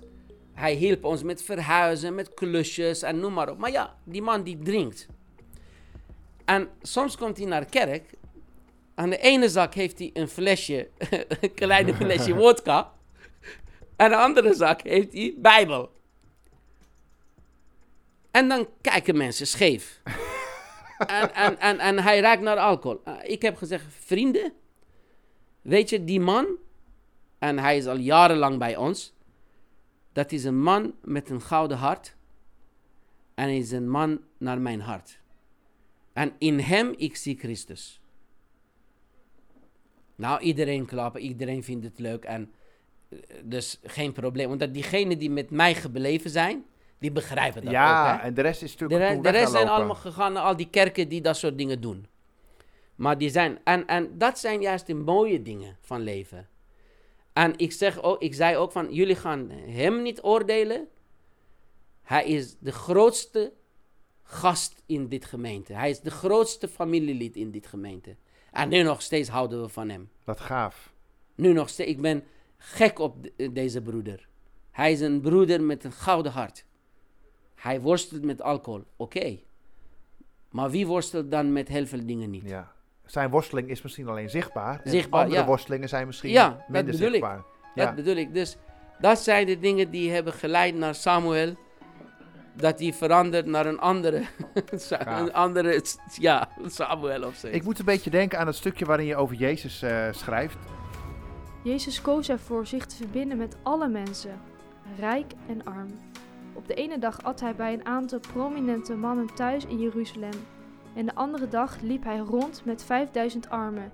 [0.53, 3.57] hij hielp ons met verhuizen, met klusjes en noem maar op.
[3.57, 5.07] Maar ja, die man die drinkt.
[6.45, 8.09] En soms komt hij naar kerk.
[8.95, 10.89] Aan de ene zak heeft hij een flesje,
[11.39, 12.91] een kleine flesje wodka.
[13.95, 15.91] En de andere zak heeft hij Bijbel.
[18.31, 20.01] En dan kijken mensen scheef.
[20.97, 23.01] en, en, en, en hij raakt naar alcohol.
[23.07, 24.53] Uh, ik heb gezegd, vrienden,
[25.61, 26.47] weet je, die man,
[27.39, 29.13] en hij is al jarenlang bij ons,
[30.11, 32.15] dat is een man met een gouden hart.
[33.33, 35.19] En hij is een man naar mijn hart.
[36.13, 38.01] En in hem ik zie Christus.
[40.15, 42.51] Nou, iedereen klappen, iedereen vindt het leuk en
[43.09, 44.57] eh, dus geen probleem.
[44.57, 46.65] Want diegenen die met mij gebleven zijn,
[46.97, 48.21] die begrijpen dat ja, ook.
[48.21, 50.69] en de rest is natuurlijk De, re- de rest zijn allemaal gegaan naar al die
[50.69, 52.07] kerken die dat soort dingen doen.
[52.95, 56.47] Maar die zijn, en, en dat zijn juist de mooie dingen van leven.
[57.33, 60.87] En ik, zeg ook, ik zei ook van, jullie gaan hem niet oordelen.
[62.01, 63.53] Hij is de grootste
[64.23, 65.73] gast in dit gemeente.
[65.73, 68.15] Hij is de grootste familielid in dit gemeente.
[68.51, 70.09] En nu nog steeds houden we van hem.
[70.23, 70.93] Wat gaaf.
[71.35, 72.23] Nu nog steeds, ik ben
[72.57, 74.27] gek op de- deze broeder.
[74.71, 76.65] Hij is een broeder met een gouden hart.
[77.55, 79.39] Hij worstelt met alcohol, oké.
[80.49, 82.43] Maar wie worstelt dan met heel veel dingen niet?
[82.49, 82.71] Ja.
[83.11, 84.81] Zijn worsteling is misschien alleen zichtbaar.
[84.83, 85.45] en andere ja.
[85.45, 86.99] worstelingen zijn misschien Ja, dat minder ik.
[86.99, 87.43] zichtbaar.
[87.75, 87.85] Ja.
[87.85, 88.33] Dat bedoel ik.
[88.33, 88.57] Dus
[88.99, 91.55] dat zijn de dingen die hebben geleid naar Samuel.
[92.53, 94.23] Dat hij verandert naar een andere,
[95.05, 95.83] een andere
[96.19, 97.47] ja, Samuel of zo.
[97.47, 100.57] Ik moet een beetje denken aan het stukje waarin je over Jezus eh, schrijft.
[101.63, 104.39] Jezus koos ervoor zich te verbinden met alle mensen,
[104.99, 105.89] rijk en arm.
[106.53, 110.45] Op de ene dag at hij bij een aantal prominente mannen thuis in Jeruzalem.
[110.93, 113.91] En de andere dag liep hij rond met 5000 armen,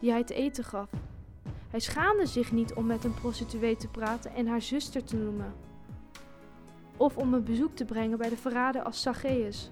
[0.00, 0.90] die hij te eten gaf.
[1.70, 5.54] Hij schaamde zich niet om met een prostituee te praten en haar zuster te noemen.
[6.96, 9.70] Of om een bezoek te brengen bij de verrader als Zacchaeus.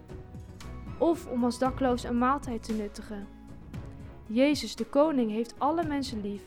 [0.98, 3.26] Of om als dakloos een maaltijd te nuttigen.
[4.26, 6.42] Jezus, de koning, heeft alle mensen lief.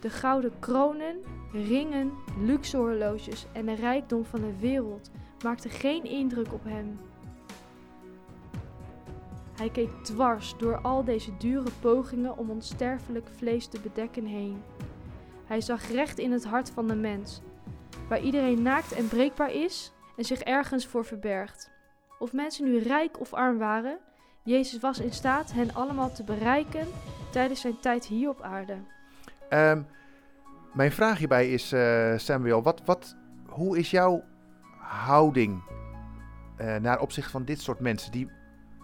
[0.00, 1.16] De gouden kronen,
[1.52, 5.10] ringen, luxe horloges en de rijkdom van de wereld
[5.44, 6.98] maakten geen indruk op hem.
[9.56, 14.62] Hij keek dwars door al deze dure pogingen om onsterfelijk vlees te bedekken heen.
[15.46, 17.40] Hij zag recht in het hart van de mens,
[18.08, 21.70] waar iedereen naakt en breekbaar is en zich ergens voor verbergt.
[22.18, 23.98] Of mensen nu rijk of arm waren,
[24.42, 26.86] Jezus was in staat hen allemaal te bereiken
[27.30, 28.76] tijdens zijn tijd hier op aarde.
[29.48, 29.82] Ehm,
[30.74, 34.22] mijn vraag hierbij is, eh, Samuel, wat, wat, hoe is jouw
[34.78, 35.62] houding
[36.56, 38.30] eh, naar opzicht van dit soort mensen die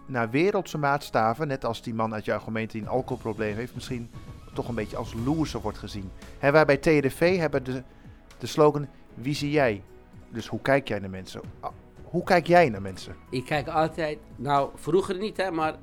[0.06, 4.10] naar wereldse maatstaven, net als die man uit jouw gemeente die een alcoholprobleem heeft, misschien
[4.54, 6.10] toch een beetje als loser wordt gezien?
[6.38, 7.82] Hè, wij bij TDV hebben de,
[8.38, 9.82] de slogan, wie zie jij?
[10.30, 11.40] Dus hoe kijk jij naar mensen?
[11.60, 11.70] Ah,
[12.02, 13.16] Hoe kijk jij naar mensen?
[13.30, 15.74] Ik kijk altijd, nou vroeger niet hè, maar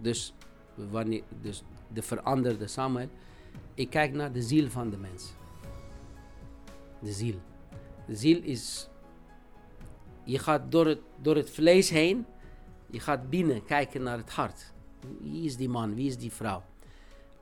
[0.00, 0.34] dus,
[0.74, 1.62] wanneer, dus
[1.92, 3.08] de veranderde Samuel.
[3.74, 5.32] Ik kijk naar de ziel van de mens.
[7.00, 7.34] De ziel.
[8.06, 8.88] De ziel is,
[10.24, 12.26] je gaat door het, door het vlees heen,
[12.90, 14.72] je gaat binnen kijken naar het hart.
[15.20, 16.62] Wie is die man, wie is die vrouw?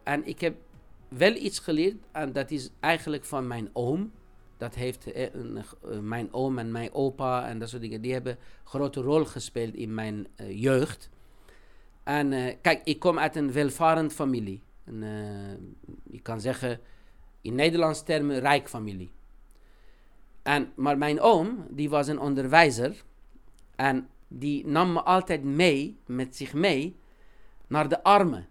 [0.03, 0.57] En ik heb
[1.09, 4.13] wel iets geleerd en dat is eigenlijk van mijn oom.
[4.57, 5.63] Dat heeft eh, eh,
[6.01, 8.01] mijn oom en mijn opa en dat soort dingen.
[8.01, 11.11] Die hebben een grote rol gespeeld in mijn eh, jeugd.
[12.03, 14.63] En kijk, ik kom uit een welvarend familie.
[14.85, 15.03] Een,
[16.11, 16.81] je kan zeggen,
[17.41, 19.11] in Nederlands termen, rijk familie.
[20.43, 23.03] En, maar mijn oom, die was een onderwijzer.
[23.77, 26.97] En die nam me altijd mee, met zich mee,
[27.67, 28.49] naar de armen.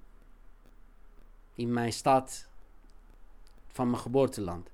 [1.54, 2.48] In mijn stad
[3.68, 4.70] van mijn geboorteland.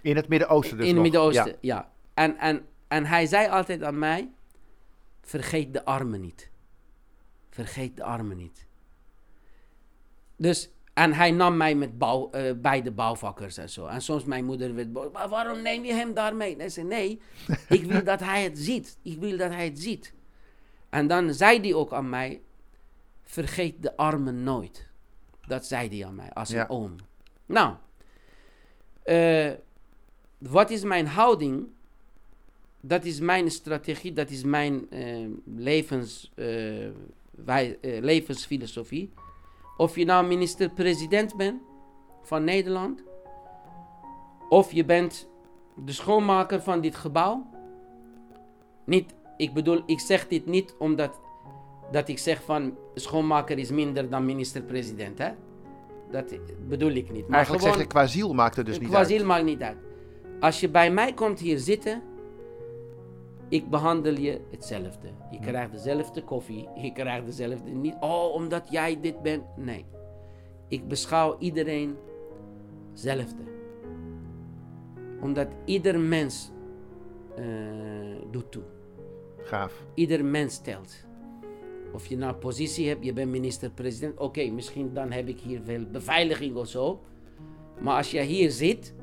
[0.00, 1.02] In het Midden-Oosten dus In het.
[1.02, 1.56] Midden-Oosten, Ja.
[1.60, 1.92] ja.
[2.14, 4.30] En, en, en hij zei altijd aan mij:
[5.22, 6.50] vergeet de armen niet.
[7.50, 8.66] Vergeet de armen niet.
[10.36, 13.86] Dus, en hij nam mij met bouw, eh, bij de bouwvakkers en zo.
[13.86, 15.12] En soms mijn moeder werd boos.
[15.12, 16.56] Maar waarom neem je hem daarmee?
[16.56, 17.20] En zei: nee,
[17.68, 18.98] ik wil dat hij het ziet.
[19.02, 20.12] Ik wil dat hij het ziet.
[20.88, 22.40] En dan zei hij ook aan mij:
[23.22, 24.86] vergeet de armen nooit.
[25.46, 26.60] Dat zei hij aan mij als Ja.
[26.62, 26.96] een oom.
[27.46, 27.74] Nou,
[29.02, 29.50] eh,
[30.38, 31.66] wat is mijn houding?
[32.80, 36.32] Dat is mijn strategie, dat is mijn eh, levens,
[37.30, 39.12] wij, levensfilosofie.
[39.76, 41.62] Of je nou minister-president bent
[42.22, 43.02] van Nederland,
[44.48, 45.28] of je bent
[45.84, 47.46] de schoonmaker van dit gebouw.
[48.84, 51.20] Niet, ik bedoel, ik zeg dit niet omdat
[51.90, 55.18] dat ik zeg van schoonmaker is minder dan minister-president.
[55.18, 55.30] Hè?
[56.10, 56.34] Dat
[56.68, 57.26] bedoel ik niet.
[57.28, 59.06] Maar Eigenlijk zeg je qua ziel maakt het dus niet qua uit.
[59.08, 59.76] ziel maakt niet uit.
[60.40, 62.02] Als je bij mij komt hier zitten,
[63.48, 65.08] ik behandel je hetzelfde.
[65.30, 67.96] Je krijgt dezelfde koffie, je krijgt dezelfde niet.
[68.00, 69.44] Oh, omdat jij dit bent.
[69.56, 69.84] Nee.
[70.68, 71.96] Ik beschouw iedereen
[72.90, 73.42] hetzelfde.
[75.20, 76.50] Omdat ieder mens
[77.36, 77.44] eh,
[78.30, 78.62] doet toe.
[79.38, 79.84] Gaaf.
[79.94, 81.04] Ieder mens telt.
[81.92, 84.18] Of je nou positie hebt, je bent minister-president.
[84.18, 87.00] Oké, misschien dan heb ik hier veel beveiliging of zo.
[87.80, 88.94] Maar als jij hier zit,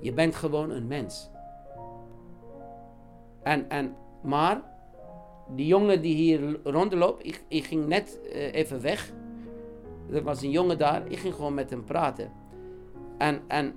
[0.00, 1.30] je bent gewoon een mens.
[3.48, 4.62] En, en, maar,
[5.54, 9.12] die jongen die hier rondloopt, ik, ik ging net eh, even weg.
[10.12, 12.32] Er was een jongen daar, ik ging gewoon met hem praten.
[13.18, 13.74] En, en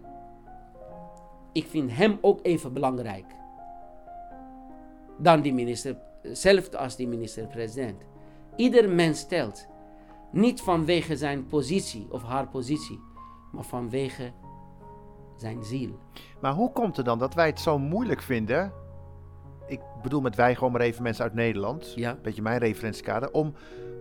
[1.51, 3.25] ik vind hem ook even belangrijk.
[5.17, 8.03] Dan die minister, zelfs als die minister-president.
[8.55, 9.67] Ieder mens telt.
[10.31, 12.99] Niet vanwege zijn positie of haar positie,
[13.51, 14.31] maar vanwege
[15.35, 15.97] zijn ziel.
[16.41, 18.80] Maar hoe komt het dan dat wij het zo moeilijk vinden?
[19.71, 21.93] Ik bedoel met wij gewoon maar even mensen uit Nederland.
[21.95, 22.09] Ja.
[22.11, 23.31] Een beetje mijn referentiekader.
[23.31, 23.53] Om,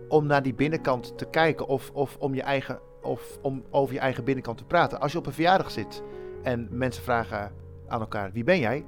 [0.07, 3.99] om naar die binnenkant te kijken of, of, om je eigen, of om over je
[3.99, 4.99] eigen binnenkant te praten.
[4.99, 6.03] Als je op een verjaardag zit
[6.43, 7.51] en mensen vragen
[7.87, 8.85] aan elkaar: wie ben jij?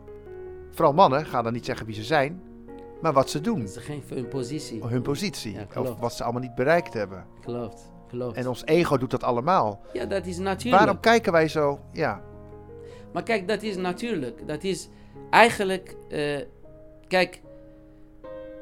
[0.72, 2.42] Vooral mannen gaan dan niet zeggen wie ze zijn,
[3.02, 3.60] maar wat ze doen.
[3.60, 4.86] Dat is geen hun positie.
[4.88, 5.54] Hun positie.
[5.54, 7.26] Ja, of wat ze allemaal niet bereikt hebben.
[7.42, 8.38] Klopt, klopt.
[8.38, 9.82] En ons ego doet dat allemaal.
[9.94, 10.84] ja, dat is natuurlijk.
[10.84, 11.80] Waarom kijken wij zo?
[11.92, 12.22] Ja,
[13.14, 14.48] Maar kijk, dat is natuurlijk.
[14.48, 14.90] Dat is
[15.30, 15.96] eigenlijk.
[16.10, 16.40] eh,
[17.14, 17.42] kijk,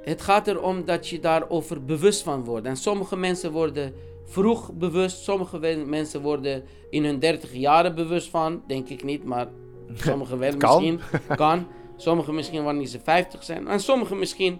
[0.04, 2.66] het gaat erom dat je daarover bewust van wordt.
[2.66, 3.94] En sommige mensen worden
[4.26, 8.62] vroeg bewust, sommige mensen worden in hun dertig jaren bewust van.
[8.68, 9.48] Denk ik niet, maar
[9.94, 10.84] sommigen wel kan.
[10.84, 11.00] misschien.
[11.36, 11.68] Kan.
[11.96, 13.68] Sommigen misschien wanneer ze 50 zijn.
[13.68, 14.60] En sommigen misschien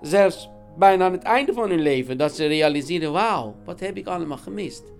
[0.00, 2.18] zelfs bijna aan het einde van hun leven.
[2.18, 4.92] Dat ze realiseren: wauw, wat heb ik allemaal gemist?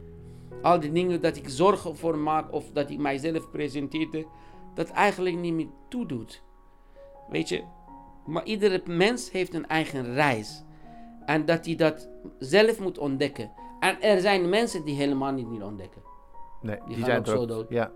[0.62, 4.26] Al die dingen dat ik zorgen voor maak of dat ik mijzelf presenteerde,
[4.74, 6.43] dat eigenlijk niet meer toedoet.
[7.28, 7.62] Weet je,
[8.27, 10.62] maar iedere mens heeft een eigen reis.
[11.27, 12.09] En dat hij dat
[12.39, 13.51] zelf moet ontdekken.
[13.81, 16.03] En er zijn mensen die helemaal niet meer ontdekken.
[16.62, 17.66] nee, Die die, gaan zijn ook zo dood.
[17.68, 17.91] Ja,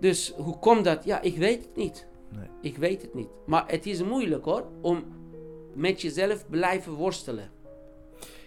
[0.00, 1.04] Dus hoe komt dat?
[1.04, 2.06] Ja, ik weet het niet.
[2.28, 2.48] Nee.
[2.60, 3.28] Ik weet het niet.
[3.46, 5.04] Maar het is moeilijk hoor, om
[5.74, 7.50] met jezelf blijven worstelen.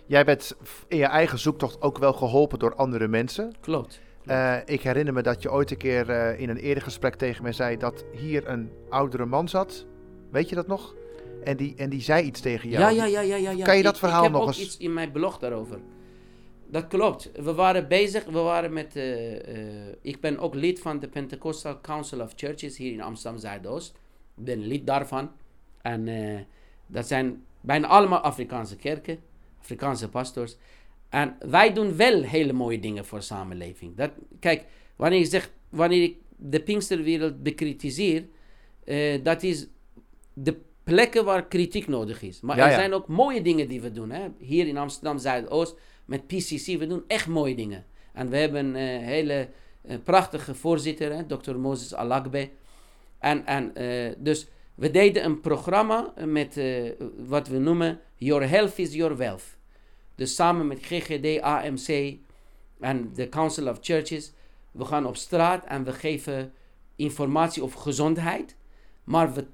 [0.05, 0.55] Jij bent
[0.87, 3.53] in je eigen zoektocht ook wel geholpen door andere mensen.
[3.59, 3.99] Klopt.
[4.25, 7.43] Eh, ik herinner me dat je ooit een keer eh, in een eerder gesprek tegen
[7.43, 9.85] mij zei dat hier een oudere man zat.
[10.31, 10.95] Weet je dat nog?
[11.43, 12.81] En die, en die zei iets tegen jou.
[12.83, 13.51] Ja, ja, ja, ja, ja.
[13.51, 13.65] ja.
[13.65, 15.79] Kan je dat Ik- verhaal ik heb nog ook eens- iets in mijn blog daarover.
[16.69, 17.31] Dat klopt.
[17.41, 18.95] We waren bezig, we waren met...
[18.95, 19.35] eh,
[19.87, 23.95] eh, ik ben ook lid van de Pentecostal Council of Churches hier in Amsterdam Zuidoost.
[24.37, 25.31] Ik ben lid daarvan.
[25.81, 26.39] En eh,
[26.87, 29.19] dat zijn bijna allemaal Afrikaanse kerken,
[29.59, 30.57] Afrikaanse pastors.
[31.09, 33.95] En wij doen wel hele mooie dingen voor samenleving.
[33.95, 34.65] Dat, kijk,
[34.95, 38.25] wanneer ik zeg, wanneer ik de Pinksterwereld bekritiseer,
[39.23, 39.67] dat is
[40.43, 42.41] de plekken waar kritiek nodig is.
[42.41, 42.77] Maar Ja, er ja.
[42.77, 44.09] zijn ook mooie dingen die we doen.
[44.09, 44.27] Hè?
[44.37, 45.75] Hier in Amsterdam Zuidoost
[46.05, 47.85] met PCC, we doen echt mooie dingen.
[48.13, 49.49] En we hebben een hele
[49.81, 51.55] eh, prachtige voorzitter, hè, Dr.
[51.55, 52.49] Moses Alagbe.
[53.19, 58.77] En, en eh, dus we deden een programma met eh, wat we noemen Your Health
[58.77, 59.57] is Your Wealth.
[60.15, 62.17] Dus samen met GGD, AMC
[62.79, 64.33] en de Council of Churches.
[64.71, 66.53] We gaan op straat en we geven
[66.95, 68.55] informatie over gezondheid.
[69.03, 69.45] Maar we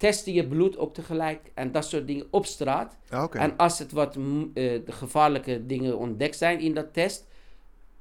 [0.00, 2.96] testen je bloed ook tegelijk en dat soort dingen op straat.
[3.30, 7.26] En als het wat mm, eh, de gevaarlijke dingen ontdekt zijn in dat test,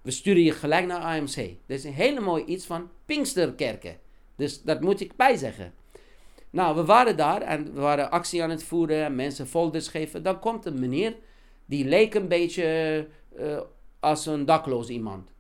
[0.02, 1.36] we sturen je gelijk naar AMC.
[1.36, 3.98] Dat is een hele mooi iets van Pinksterkerken.
[4.36, 5.74] Dus dat moet ik bijzeggen.
[6.50, 10.24] Nou, we waren daar en we waren actie aan het voeren en mensen folders geven.
[10.24, 11.16] Dan komt een meneer,
[11.66, 13.60] die leek een beetje eh,
[14.00, 15.32] als een dakloos iemand.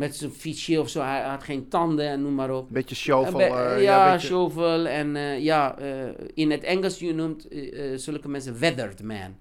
[0.00, 2.66] Met zijn fietsje of zo, hij had geen tanden en noem maar op.
[2.66, 3.32] Een beetje shovel.
[3.36, 7.96] Be- eh, ja, beetje- shovel en eh, ja, eh, in het Engels je noemt eh,
[7.96, 9.38] zulke mensen weathered man.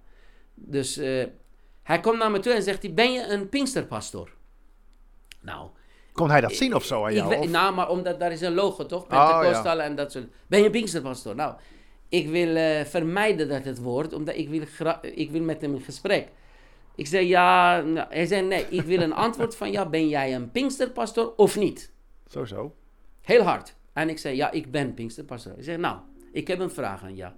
[0.54, 0.96] Dus
[1.84, 4.30] hij komt naar me toe en zegt hij, ben je een Pinksterpastor?
[5.42, 5.70] Nou,
[6.12, 7.36] Kon hij dat zien of zo aan jou?
[7.36, 9.04] Of- nou, maar omdat daar is een logo toch?
[9.04, 10.26] Oh, Pentecostal en dat soort.
[10.48, 11.36] Ben je een Pinksterpastor?
[11.36, 11.54] Nou,
[12.10, 14.62] ik wil vermijden dat het wordt, omdat ik wil,
[15.02, 16.28] ik wil met hem in gesprek.
[17.00, 19.90] Ik zei ja, nou, hij zei nee, ik wil een antwoord van jou.
[19.90, 21.92] Ben jij een Pinksterpastor of niet?
[22.28, 22.76] Zo, zo.
[23.22, 23.76] Heel hard.
[23.94, 25.54] En ik zei, ja, ik ben Pinksterpastor.
[25.54, 25.98] Hij zei, nou,
[26.32, 27.34] ik heb een vraag aan jou.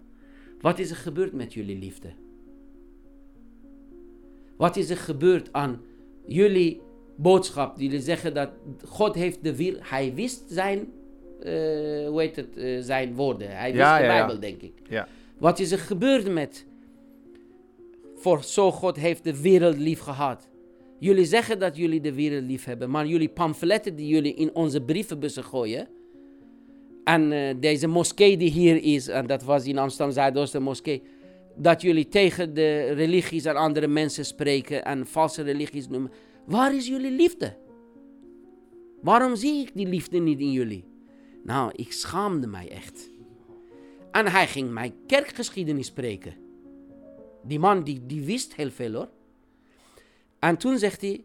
[0.62, 2.14] Wat is er gebeurd met jullie liefde?
[4.57, 5.82] Wat is er gebeurd aan
[6.26, 6.82] jullie
[7.16, 7.78] boodschap?
[7.78, 8.49] Die jullie zeggen dat
[8.86, 10.80] God heeft de wil, hij wist zijn,
[11.41, 11.51] eh,
[12.07, 13.57] hoe heet het, eh, zijn woorden.
[13.57, 14.18] Hij wist Ja, de ja, ja.
[14.18, 14.74] Bijbel, denk ik.
[14.89, 15.07] Ja.
[15.38, 16.66] Wat is er gebeurd met
[18.22, 20.49] Voor zo God heeft de wereld lief gehad.
[20.99, 24.82] Jullie zeggen dat jullie de wereld lief hebben, maar jullie pamfletten die jullie in onze
[24.82, 25.88] brievenbussen gooien.
[27.03, 31.03] En eh, deze moskee die hier is, en dat was in Amsterdam Zuidoosten moskee.
[31.55, 36.11] Dat jullie tegen de religies en andere mensen spreken en valse religies noemen.
[36.45, 37.57] Waar is jullie liefde?
[39.01, 40.86] Waarom zie ik die liefde niet in jullie?
[41.43, 43.09] Nou, ik schaamde mij echt.
[44.11, 46.40] En hij ging mij kerkgeschiedenis spreken.
[47.43, 49.09] Die man die, die wist heel veel hoor.
[50.39, 51.23] En toen zegt hij,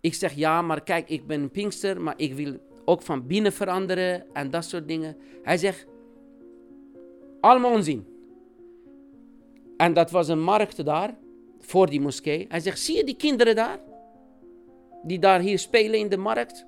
[0.00, 3.52] ik zeg ja, maar kijk, ik ben een pinkster, maar ik wil ook van binnen
[3.52, 5.16] veranderen en dat soort dingen.
[5.42, 5.86] Hij zegt,
[7.40, 8.06] allemaal onzin.
[9.76, 11.16] En dat was een markt daar,
[11.60, 12.46] voor die moskee.
[12.48, 13.80] Hij zegt, zie je die kinderen daar?
[15.02, 16.66] Die daar hier spelen in de markt?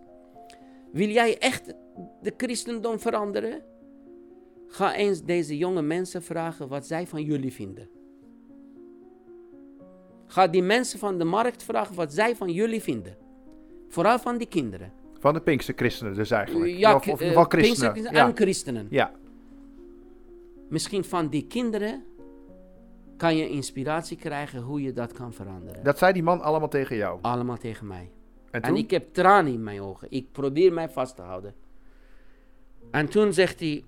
[0.92, 1.74] Wil jij echt
[2.22, 3.62] de christendom veranderen?
[4.66, 7.95] Ga eens deze jonge mensen vragen wat zij van jullie vinden.
[10.26, 13.16] Ga die mensen van de markt vragen wat zij van jullie vinden.
[13.88, 14.92] Vooral van die kinderen.
[15.18, 16.76] Van de Pinkse christenen dus eigenlijk.
[16.76, 18.02] Ja, of, of eh, christenen.
[18.02, 18.26] Ja.
[18.26, 18.86] en christenen.
[18.90, 19.12] ja.
[20.68, 22.04] Misschien van die kinderen
[23.16, 25.84] kan je inspiratie krijgen hoe je dat kan veranderen.
[25.84, 27.18] Dat zei die man allemaal tegen jou.
[27.22, 28.10] Allemaal tegen mij.
[28.50, 30.06] En En ik heb tranen in mijn ogen.
[30.10, 31.54] Ik probeer mij vast te houden.
[32.90, 33.84] En toen zegt hij: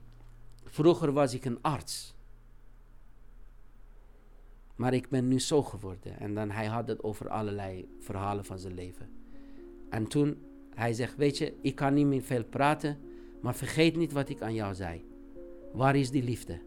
[0.64, 2.14] Vroeger was ik een arts.
[4.78, 6.18] Maar ik ben nu zo geworden.
[6.18, 9.08] En dan hij had het over allerlei verhalen van zijn leven.
[9.88, 10.38] En toen
[10.74, 12.98] hij zegt: Weet je, ik kan niet meer veel praten.
[13.40, 15.04] Maar vergeet niet wat ik aan jou zei.
[15.72, 16.58] Waar is die liefde?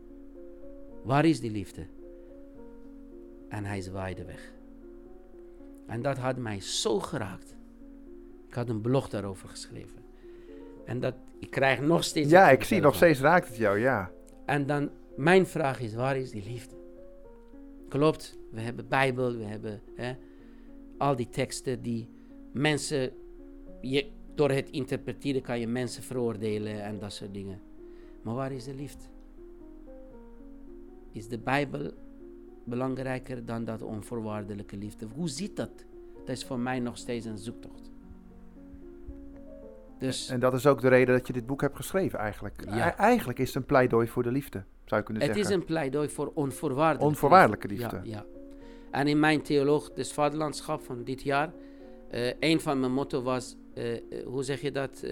[1.04, 1.86] Waar is die liefde?
[3.50, 4.54] En hij zwaaide weg.
[5.86, 7.56] En dat had mij zo geraakt.
[8.48, 10.00] Ik had een blog daarover geschreven.
[10.86, 12.30] En dat, ik krijg nog steeds...
[12.30, 14.12] ja, ik zie nog steeds raakt het jou, ja.
[14.46, 16.81] En dan, mijn vraag is, waar is die liefde?
[17.92, 20.14] Klopt, we hebben Bijbel, we hebben hè,
[20.98, 22.10] al die teksten die
[22.52, 23.12] mensen...
[23.82, 27.60] Je, door het interpreteren kan je mensen veroordelen en dat soort dingen.
[28.22, 29.04] Maar waar is de liefde?
[31.12, 31.92] Is de Bijbel
[32.64, 35.08] belangrijker dan dat onvoorwaardelijke liefde?
[35.16, 35.86] Hoe ziet dat?
[36.20, 37.92] Dat is voor mij nog steeds een zoektocht.
[39.98, 42.64] Dus En dat is ook de reden dat je dit boek hebt geschreven eigenlijk.
[42.66, 42.98] Ja.
[42.98, 45.54] Eigenlijk is het een pleidooi voor de liefde, zou je kunnen het zeggen.
[45.54, 48.00] is een pleidooi voor onvoorwaardelijke Onvoorwaardelijke liefde.
[48.04, 48.26] Ja, ja.
[48.92, 51.54] En in mijn theoloog des vaderlandschap van dit jaar,
[52.10, 55.04] eh een van mijn motto was, eh, eh, hoe zeg je dat?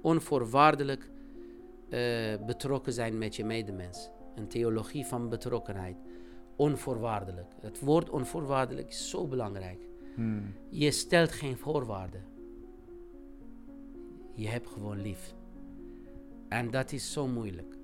[0.00, 1.08] Onvoorwaardelijk
[2.46, 4.10] betrokken zijn met je medemens.
[4.34, 5.96] Een theologie van betrokkenheid.
[6.56, 7.52] Onvoorwaardelijk.
[7.60, 9.88] Het woord onvoorwaardelijk is zo belangrijk.
[10.14, 10.54] Hmm.
[10.68, 12.24] Je stelt geen voorwaarden.
[14.34, 15.34] Je hebt gewoon lief.
[16.48, 17.78] En dat is zo moeilijk.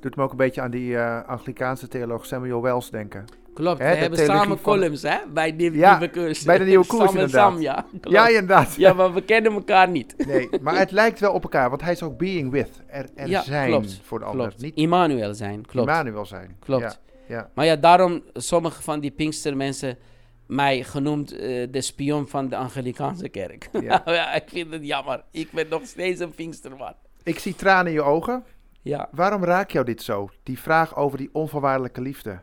[0.00, 3.24] Doet me ook een beetje aan die eh Anglikaanse theoloog Samuel Wells denken.
[3.54, 6.44] Klopt, Hè, we de hebben samen columns hè, bij die Ja, nieuwe cursus.
[6.44, 7.52] bij de nieuwe koers Sam inderdaad.
[7.52, 7.86] Sam, ja.
[7.90, 8.10] Klopt.
[8.10, 8.74] Ja, inderdaad.
[8.74, 10.14] Ja, maar we kennen elkaar niet.
[10.26, 12.82] Nee, maar het lijkt wel op elkaar, want hij is ook being with.
[12.86, 14.54] Er, er Ja, zijn klopt, voor de ander.
[14.58, 15.88] Niet Immanuel zijn, klopt.
[15.88, 16.56] Emmanuel zijn.
[16.58, 16.82] Klopt.
[16.82, 17.50] Ja, ja.
[17.54, 19.98] Maar ja, daarom sommige van die Pinkstermensen
[20.46, 23.68] mij genoemd eh, de spion van de Anglikaanse kerk.
[23.80, 24.02] Ja.
[24.14, 24.32] Ja.
[24.34, 25.22] ik vind het jammer.
[25.30, 26.94] Ik ben nog steeds een Pinksterman.
[27.22, 28.44] Ik zie tranen in je ogen.
[28.86, 29.08] Ja.
[29.10, 30.28] Waarom raakt jou dit zo?
[30.42, 32.40] Die vraag over die onvoorwaardelijke liefde.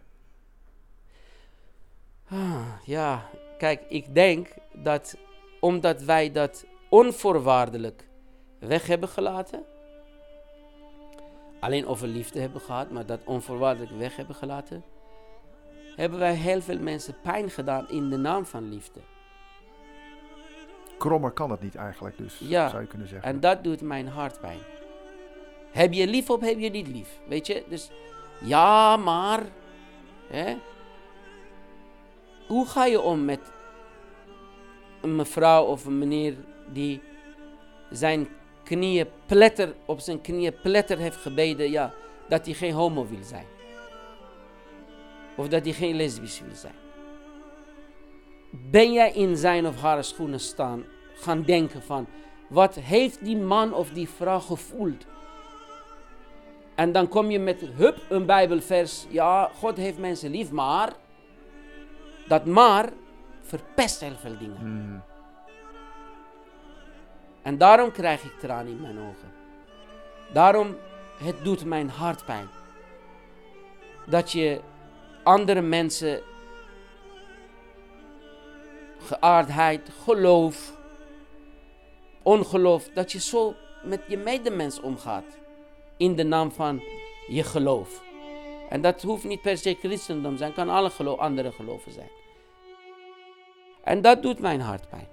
[2.29, 5.17] Ah, ja, kijk, ik denk dat
[5.59, 8.07] omdat wij dat onvoorwaardelijk
[8.59, 9.63] weg hebben gelaten,
[11.59, 14.83] alleen over liefde hebben gehad, maar dat onvoorwaardelijk weg hebben gelaten,
[15.95, 18.99] hebben wij heel veel mensen pijn gedaan in de naam van liefde.
[20.97, 23.29] Krommer kan het niet eigenlijk, dus Ja, zou je kunnen zeggen.
[23.29, 24.59] En dat doet mijn hart pijn.
[25.73, 27.19] Heb je lief of heb je niet lief?
[27.27, 27.89] Weet je, dus
[28.41, 29.43] ja, maar.
[30.27, 30.55] Hè?
[32.47, 33.39] Hoe ga je om met
[35.01, 36.35] een mevrouw of een meneer
[36.67, 37.01] die
[37.91, 38.27] zijn
[38.63, 41.93] knieën pletter, op zijn knieën pletter heeft gebeden, ja,
[42.29, 43.45] dat hij geen homo wil zijn?
[45.35, 46.75] Of dat hij geen lesbisch wil zijn?
[48.51, 52.07] Ben jij in zijn of haar schoenen staan, gaan denken van,
[52.49, 55.05] wat heeft die man of die vrouw gevoeld?
[56.75, 60.93] En dan kom je met, hup, een bijbelvers, ja, God heeft mensen lief, maar,
[62.27, 62.89] dat maar
[63.41, 64.57] verpest heel veel dingen.
[64.57, 65.03] Hmm.
[67.41, 69.31] En daarom krijg ik tranen in mijn ogen.
[70.33, 70.75] Daarom,
[71.17, 72.47] het doet mijn hart pijn.
[74.05, 74.61] Dat je
[75.23, 76.21] andere mensen
[78.99, 80.73] geaardheid, geloof,
[82.21, 85.42] ongeloof, dat je zo met je medemens omgaat.
[85.97, 86.83] In de naam van
[87.27, 88.03] je geloof.
[88.69, 92.09] En dat hoeft niet per se christendom zijn, kan alle andere geloven zijn.
[93.83, 95.12] En dat doet mijn hart pijn.